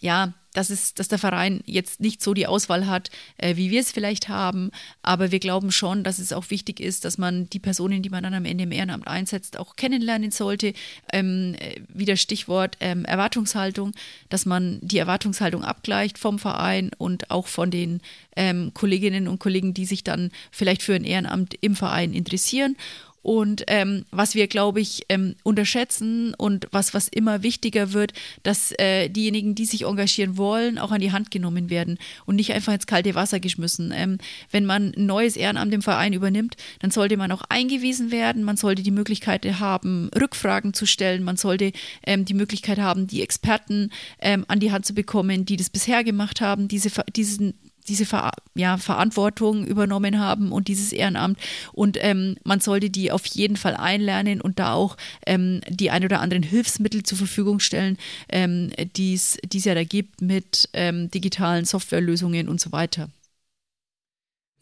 [0.00, 3.80] ja, dass, es, dass der Verein jetzt nicht so die Auswahl hat, äh, wie wir
[3.80, 4.70] es vielleicht haben.
[5.02, 8.22] Aber wir glauben schon, dass es auch wichtig ist, dass man die Personen, die man
[8.22, 10.72] dann am Ende im Ehrenamt einsetzt, auch kennenlernen sollte.
[11.12, 13.92] Ähm, äh, wieder Stichwort ähm, Erwartungshaltung,
[14.30, 18.00] dass man die Erwartungshaltung abgleicht vom Verein und auch von den
[18.36, 22.76] ähm, Kolleginnen und Kollegen, die sich dann vielleicht für ein Ehrenamt im Verein interessieren.
[23.24, 28.72] Und ähm, was wir, glaube ich, ähm, unterschätzen und was, was immer wichtiger wird, dass
[28.78, 32.74] äh, diejenigen, die sich engagieren wollen, auch an die Hand genommen werden und nicht einfach
[32.74, 33.94] ins kalte Wasser geschmissen.
[33.96, 34.18] Ähm,
[34.50, 38.58] wenn man ein neues Ehrenamt im Verein übernimmt, dann sollte man auch eingewiesen werden, man
[38.58, 41.72] sollte die Möglichkeit haben, Rückfragen zu stellen, man sollte
[42.06, 46.04] ähm, die Möglichkeit haben, die Experten ähm, an die Hand zu bekommen, die das bisher
[46.04, 47.54] gemacht haben, diese, diesen
[47.88, 51.38] diese Ver ja, Verantwortung übernommen haben und dieses Ehrenamt.
[51.72, 56.04] Und ähm, man sollte die auf jeden Fall einlernen und da auch ähm, die ein
[56.04, 61.64] oder anderen Hilfsmittel zur Verfügung stellen, ähm, die es ja da gibt mit ähm, digitalen
[61.64, 63.08] Softwarelösungen und so weiter.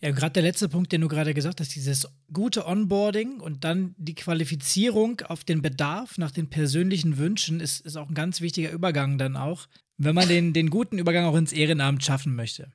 [0.02, 3.94] Ja, gerade der letzte Punkt, den du gerade gesagt hast, dieses gute Onboarding und dann
[3.98, 8.72] die Qualifizierung auf den Bedarf nach den persönlichen Wünschen ist, ist auch ein ganz wichtiger
[8.72, 12.72] Übergang dann auch, wenn man den, den guten Übergang auch ins Ehrenamt schaffen möchte.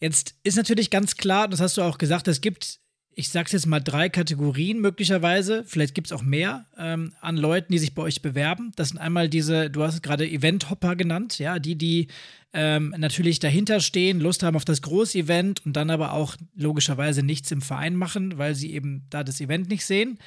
[0.00, 2.80] Jetzt ist natürlich ganz klar, das hast du auch gesagt, es gibt
[3.18, 7.72] ich sag's jetzt mal, drei Kategorien möglicherweise, vielleicht gibt es auch mehr, ähm, an Leuten,
[7.72, 8.70] die sich bei euch bewerben.
[8.76, 12.06] Das sind einmal diese, du hast gerade Event-Hopper genannt, ja, die, die
[12.52, 17.50] ähm, natürlich dahinter stehen, Lust haben auf das Großevent und dann aber auch logischerweise nichts
[17.50, 20.20] im Verein machen, weil sie eben da das Event nicht sehen.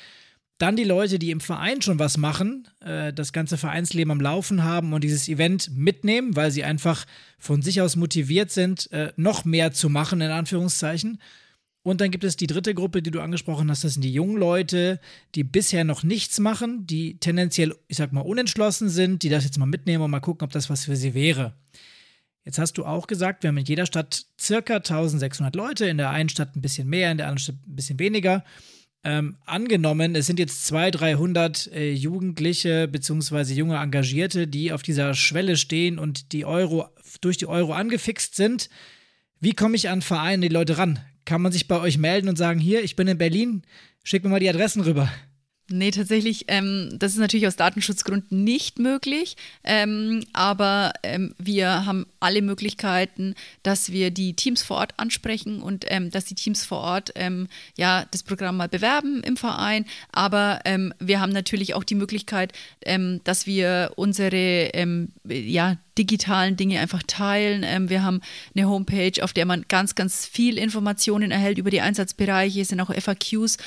[0.62, 4.64] Dann die Leute, die im Verein schon was machen, äh, das ganze Vereinsleben am Laufen
[4.64, 7.08] haben und dieses Event mitnehmen, weil sie einfach
[7.40, 11.20] von sich aus motiviert sind, äh, noch mehr zu machen, in Anführungszeichen.
[11.82, 14.38] Und dann gibt es die dritte Gruppe, die du angesprochen hast, das sind die jungen
[14.38, 15.00] Leute,
[15.34, 19.58] die bisher noch nichts machen, die tendenziell, ich sag mal, unentschlossen sind, die das jetzt
[19.58, 21.56] mal mitnehmen und mal gucken, ob das was für sie wäre.
[22.46, 26.12] Jetzt hast du auch gesagt, wir haben in jeder Stadt circa 1600 Leute, in der
[26.12, 28.44] einen Stadt ein bisschen mehr, in der anderen Stadt ein bisschen weniger.
[29.04, 33.54] Ähm, angenommen, es sind jetzt 200, 300 äh, Jugendliche bzw.
[33.54, 36.88] junge Engagierte, die auf dieser Schwelle stehen und die Euro
[37.22, 38.70] durch die Euro angefixt sind.
[39.40, 41.00] Wie komme ich an Vereine, die Leute ran?
[41.26, 43.64] kann man sich bei euch melden und sagen, hier, ich bin in Berlin,
[44.04, 45.10] schick mir mal die Adressen rüber.
[45.72, 49.38] Nee, tatsächlich, ähm, das ist natürlich aus Datenschutzgründen nicht möglich.
[49.64, 55.86] Ähm, aber ähm, wir haben alle Möglichkeiten, dass wir die Teams vor Ort ansprechen und
[55.88, 59.86] ähm, dass die Teams vor Ort ähm, ja das Programm mal bewerben im Verein.
[60.12, 62.54] Aber ähm, wir haben natürlich auch die Möglichkeit,
[63.24, 64.72] dass wir unsere
[65.28, 67.90] ja, digitalen Dinge einfach teilen.
[67.90, 68.22] wir haben
[68.56, 72.62] eine Homepage, auf der man ganz, ganz viel Informationen erhält über die Einsatzbereiche.
[72.62, 73.58] Es sind auch FAQs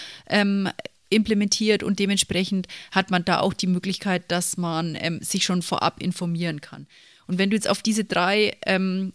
[1.15, 6.01] implementiert und dementsprechend hat man da auch die Möglichkeit, dass man ähm, sich schon vorab
[6.03, 6.87] informieren kann.
[7.27, 9.13] Und wenn du jetzt auf diese drei, ähm,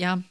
[0.00, 0.22] ja,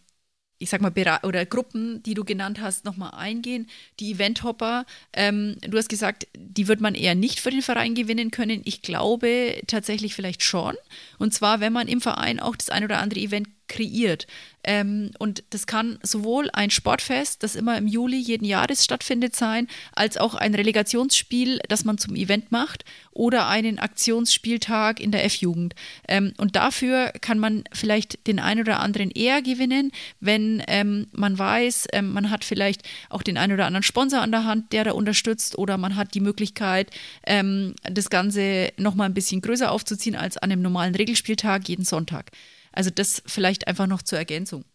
[0.64, 0.94] ich sag mal,
[1.24, 3.68] oder Gruppen, die du genannt hast, nochmal eingehen.
[4.00, 8.32] Die Eventhopper, ähm, du hast gesagt, die wird man eher nicht für den Verein gewinnen
[8.32, 8.62] können.
[8.64, 10.76] Ich glaube tatsächlich vielleicht schon.
[11.20, 14.28] Und zwar, wenn man im Verein auch das ein oder andere Event kreiert.
[14.64, 19.68] Ähm, und das kann sowohl ein Sportfest, das immer im Juli jeden Jahres stattfindet, sein,
[19.94, 25.76] als auch ein Relegationsspiel, das man zum Event macht, oder einen Aktionsspieltag in der F-Jugend.
[26.08, 31.38] Ähm, und dafür kann man vielleicht den einen oder anderen eher gewinnen, wenn ähm, man
[31.38, 34.86] weiß, ähm, man hat vielleicht auch den einen oder anderen Sponsor an der Hand, der
[34.86, 36.90] da unterstützt, oder man hat die Möglichkeit,
[37.26, 42.32] ähm, das Ganze nochmal ein bisschen größer aufzuziehen als an einem normalen Regelspieltag jeden Sonntag.
[42.74, 44.66] Also das vielleicht einfach noch zur Ergänzung.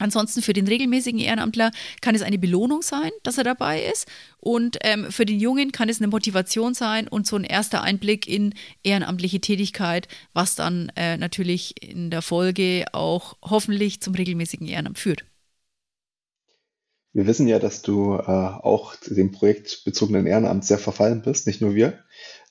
[0.00, 4.08] Ansonsten für den regelmäßigen Ehrenamtler kann es eine Belohnung sein, dass er dabei ist.
[4.38, 8.26] Und ähm, für den Jungen kann es eine Motivation sein und so ein erster Einblick
[8.26, 14.98] in ehrenamtliche Tätigkeit, was dann äh, natürlich in der Folge auch hoffentlich zum regelmäßigen Ehrenamt
[14.98, 15.24] führt.
[17.12, 21.74] Wir wissen ja, dass du äh, auch dem projektbezogenen Ehrenamt sehr verfallen bist, nicht nur
[21.74, 21.98] wir.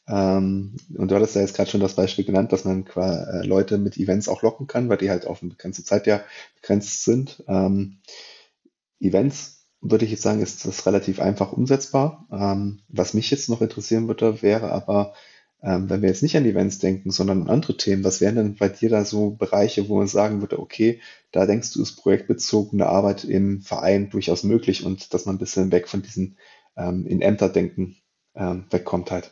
[0.10, 3.78] Ähm, und du hattest ja jetzt gerade schon das Beispiel genannt, dass man äh, Leute
[3.78, 6.22] mit Events auch locken kann, weil die halt auf eine begrenzte Zeit ja
[6.56, 7.44] begrenzt sind.
[7.48, 8.00] Ähm,
[9.00, 12.28] Events, würde ich jetzt sagen, ist das relativ einfach umsetzbar.
[12.32, 15.14] Ähm, was mich jetzt noch interessieren würde, wäre aber,
[15.62, 18.56] ähm, wenn wir jetzt nicht an Events denken, sondern an andere Themen, was wären denn
[18.56, 22.88] bei dir da so Bereiche, wo man sagen würde, okay, da denkst du, ist projektbezogene
[22.88, 26.38] Arbeit im Verein durchaus möglich und dass man ein bisschen weg von diesen
[26.76, 27.98] ähm, in Ämter denken
[28.36, 29.32] ähm, wegkommt halt.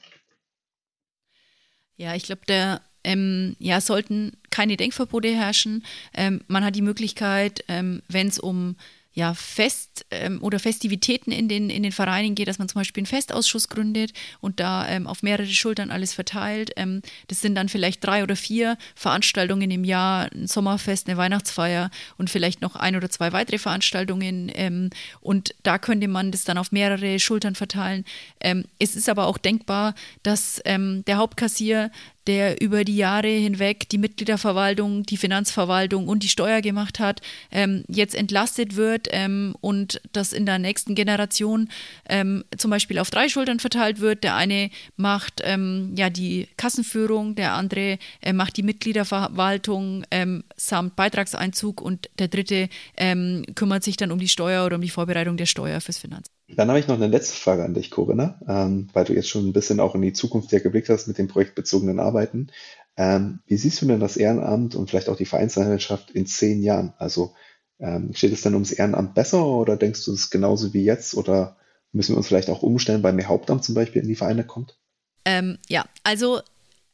[1.98, 5.84] Ja, ich glaube, da ähm, ja, sollten keine Denkverbote herrschen.
[6.14, 8.76] Ähm, man hat die Möglichkeit, ähm, wenn es um
[9.18, 13.02] ja, Fest ähm, oder Festivitäten in den, in den Vereinen geht, dass man zum Beispiel
[13.02, 16.70] einen Festausschuss gründet und da ähm, auf mehrere Schultern alles verteilt.
[16.76, 21.90] Ähm, das sind dann vielleicht drei oder vier Veranstaltungen im Jahr, ein Sommerfest, eine Weihnachtsfeier
[22.20, 24.52] und vielleicht noch ein oder zwei weitere Veranstaltungen.
[24.54, 28.06] Ähm, und da könnte man das dann auf mehrere Schultern verteilen.
[28.40, 31.90] Ähm, es ist aber auch denkbar, dass ähm, der Hauptkassier
[32.28, 37.84] der über die Jahre hinweg die Mitgliederverwaltung, die Finanzverwaltung und die Steuer gemacht hat, ähm,
[37.88, 41.70] jetzt entlastet wird ähm, und das in der nächsten Generation
[42.10, 44.24] ähm, zum Beispiel auf drei Schultern verteilt wird.
[44.24, 50.96] Der eine macht ähm, ja die Kassenführung, der andere äh, macht die Mitgliederverwaltung ähm, samt
[50.96, 55.38] Beitragseinzug und der dritte ähm, kümmert sich dann um die Steuer oder um die Vorbereitung
[55.38, 56.37] der Steuer fürs Finanzamt.
[56.56, 59.48] Dann habe ich noch eine letzte Frage an dich, Corinna, ähm, weil du jetzt schon
[59.48, 62.48] ein bisschen auch in die Zukunft ja geblickt hast mit den projektbezogenen Arbeiten.
[62.96, 66.94] Ähm, wie siehst du denn das Ehrenamt und vielleicht auch die Vereinslandschaft in zehn Jahren?
[66.98, 67.34] Also
[67.80, 71.58] ähm, steht es dann ums Ehrenamt besser oder denkst du es genauso wie jetzt oder
[71.92, 74.78] müssen wir uns vielleicht auch umstellen, weil mehr Hauptamt zum Beispiel in die Vereine kommt?
[75.26, 76.40] Ähm, ja, also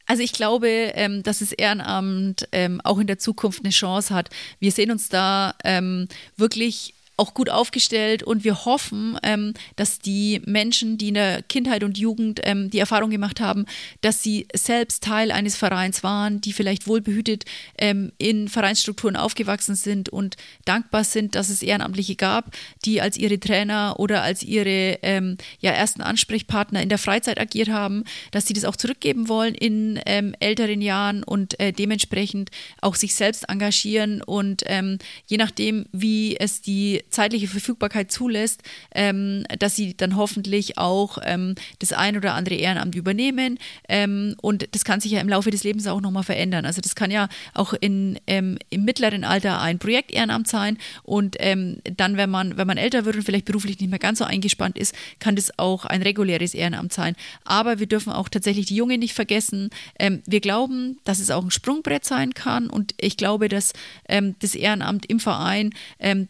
[0.06, 4.28] also ich glaube, ähm, dass das Ehrenamt ähm, auch in der Zukunft eine Chance hat.
[4.58, 10.42] Wir sehen uns da ähm, wirklich auch gut aufgestellt und wir hoffen, ähm, dass die
[10.46, 13.66] Menschen, die in der Kindheit und Jugend ähm, die Erfahrung gemacht haben,
[14.00, 17.44] dass sie selbst Teil eines Vereins waren, die vielleicht wohlbehütet
[17.78, 22.50] ähm, in Vereinsstrukturen aufgewachsen sind und dankbar sind, dass es Ehrenamtliche gab,
[22.84, 27.68] die als ihre Trainer oder als ihre ähm, ja, ersten Ansprechpartner in der Freizeit agiert
[27.68, 32.50] haben, dass sie das auch zurückgeben wollen in ähm, älteren Jahren und äh, dementsprechend
[32.80, 38.62] auch sich selbst engagieren und ähm, je nachdem, wie es die zeitliche Verfügbarkeit zulässt,
[38.94, 43.58] ähm, dass sie dann hoffentlich auch ähm, das ein oder andere Ehrenamt übernehmen.
[43.88, 46.66] Ähm, und das kann sich ja im Laufe des Lebens auch nochmal verändern.
[46.66, 50.78] Also das kann ja auch in, ähm, im mittleren Alter ein Projektehrenamt sein.
[51.02, 54.18] Und ähm, dann, wenn man, wenn man älter wird und vielleicht beruflich nicht mehr ganz
[54.18, 57.14] so eingespannt ist, kann das auch ein reguläres Ehrenamt sein.
[57.44, 59.70] Aber wir dürfen auch tatsächlich die Jungen nicht vergessen.
[59.98, 62.68] Ähm, wir glauben, dass es auch ein Sprungbrett sein kann.
[62.68, 63.72] Und ich glaube, dass
[64.06, 65.70] das Ehrenamt im Verein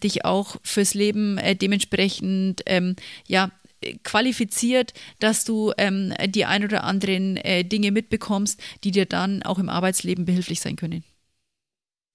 [0.02, 2.96] dich auch fürs Leben äh, dementsprechend ähm,
[3.26, 3.50] ja
[4.02, 9.58] qualifiziert, dass du ähm, die ein oder anderen äh, Dinge mitbekommst, die dir dann auch
[9.58, 11.04] im Arbeitsleben behilflich sein können.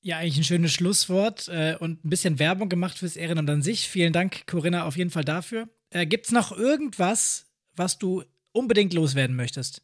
[0.01, 3.89] Ja, eigentlich ein schönes Schlusswort äh, und ein bisschen Werbung gemacht fürs Ehrenamt an sich.
[3.89, 5.67] Vielen Dank, Corinna, auf jeden Fall dafür.
[5.89, 9.81] Äh, Gibt es noch irgendwas, was du unbedingt loswerden möchtest?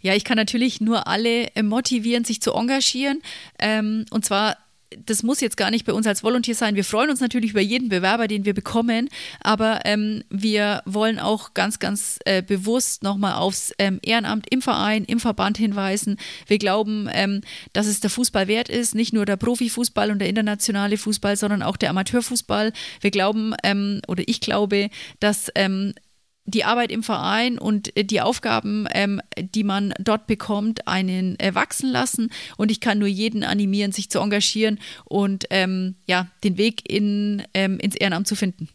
[0.00, 3.20] Ja, ich kann natürlich nur alle äh, motivieren, sich zu engagieren.
[3.58, 4.56] Ähm, und zwar
[5.04, 6.76] das muss jetzt gar nicht bei uns als Volunteer sein.
[6.76, 9.08] Wir freuen uns natürlich über jeden Bewerber, den wir bekommen,
[9.40, 15.04] aber ähm, wir wollen auch ganz, ganz äh, bewusst nochmal aufs ähm, Ehrenamt im Verein,
[15.04, 16.18] im Verband hinweisen.
[16.46, 17.40] Wir glauben, ähm,
[17.72, 21.62] dass es der Fußball wert ist, nicht nur der Profifußball und der internationale Fußball, sondern
[21.62, 22.72] auch der Amateurfußball.
[23.00, 25.94] Wir glauben ähm, oder ich glaube, dass ähm,
[26.46, 31.54] die Arbeit im Verein und äh, die Aufgaben, ähm, die man dort bekommt, einen äh,
[31.54, 32.30] wachsen lassen.
[32.56, 37.42] Und ich kann nur jeden animieren, sich zu engagieren und ähm, ja, den Weg in,
[37.54, 38.68] ähm, ins Ehrenamt zu finden.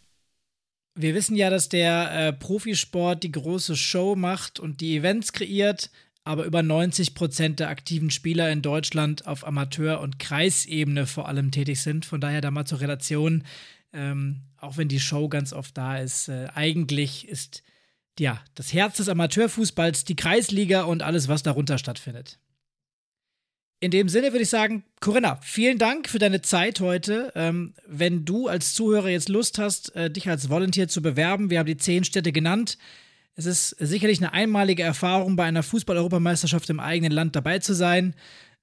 [0.94, 5.90] Wir wissen ja, dass der äh, Profisport die große Show macht und die Events kreiert,
[6.24, 11.50] aber über 90 Prozent der aktiven Spieler in Deutschland auf Amateur- und Kreisebene vor allem
[11.50, 12.04] tätig sind.
[12.04, 13.44] Von daher da mal zur Relation.
[13.94, 17.62] Ähm, auch wenn die Show ganz oft da ist, äh, eigentlich ist
[18.18, 22.38] ja das Herz des Amateurfußballs die Kreisliga und alles, was darunter stattfindet.
[23.80, 27.32] In dem Sinne würde ich sagen, Corinna, vielen Dank für deine Zeit heute.
[27.34, 31.58] Ähm, wenn du als Zuhörer jetzt Lust hast, äh, dich als Volunteer zu bewerben, wir
[31.58, 32.78] haben die zehn Städte genannt.
[33.34, 38.14] Es ist sicherlich eine einmalige Erfahrung, bei einer Fußball-Europameisterschaft im eigenen Land dabei zu sein.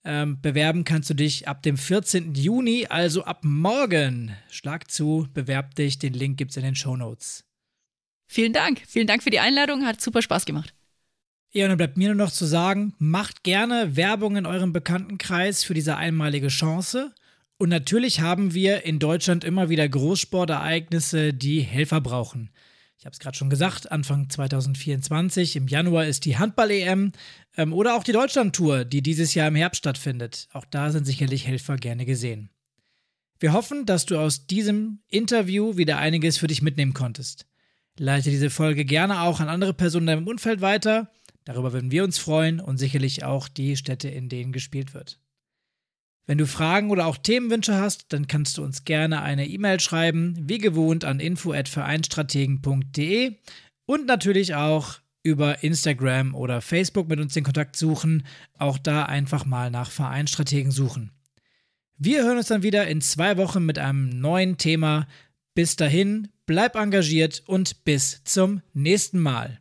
[0.06, 2.34] Ähm, bewerben kannst du dich ab dem 14.
[2.34, 4.36] Juni, also ab morgen.
[4.50, 6.00] Schlag zu, bewerb dich.
[6.00, 7.44] Den Link gibt es in den Show Notes.
[8.28, 8.82] Vielen Dank.
[8.88, 9.86] Vielen Dank für die Einladung.
[9.86, 10.74] Hat super Spaß gemacht.
[11.52, 15.64] Ja, und dann bleibt mir nur noch zu sagen, macht gerne Werbung in eurem Bekanntenkreis
[15.64, 17.14] für diese einmalige Chance.
[17.58, 22.52] Und natürlich haben wir in Deutschland immer wieder Großsportereignisse, die Helfer brauchen.
[23.00, 27.14] Ich habe es gerade schon gesagt, Anfang 2024, im Januar ist die Handball-EM
[27.56, 30.50] ähm, oder auch die Deutschland-Tour, die dieses Jahr im Herbst stattfindet.
[30.52, 32.50] Auch da sind sicherlich Helfer gerne gesehen.
[33.40, 37.48] Wir hoffen, dass du aus diesem Interview wieder einiges für dich mitnehmen konntest.
[37.98, 41.10] Leite diese Folge gerne auch an andere Personen in deinem Umfeld weiter.
[41.46, 45.22] Darüber würden wir uns freuen und sicherlich auch die Städte, in denen gespielt wird.
[46.30, 50.36] Wenn du Fragen oder auch Themenwünsche hast, dann kannst du uns gerne eine E-Mail schreiben,
[50.40, 53.38] wie gewohnt an info@vereinstrategen.de
[53.88, 58.28] und natürlich auch über Instagram oder Facebook mit uns den Kontakt suchen.
[58.60, 61.10] Auch da einfach mal nach Vereinstrategen suchen.
[61.98, 65.08] Wir hören uns dann wieder in zwei Wochen mit einem neuen Thema.
[65.56, 69.59] Bis dahin, bleib engagiert und bis zum nächsten Mal.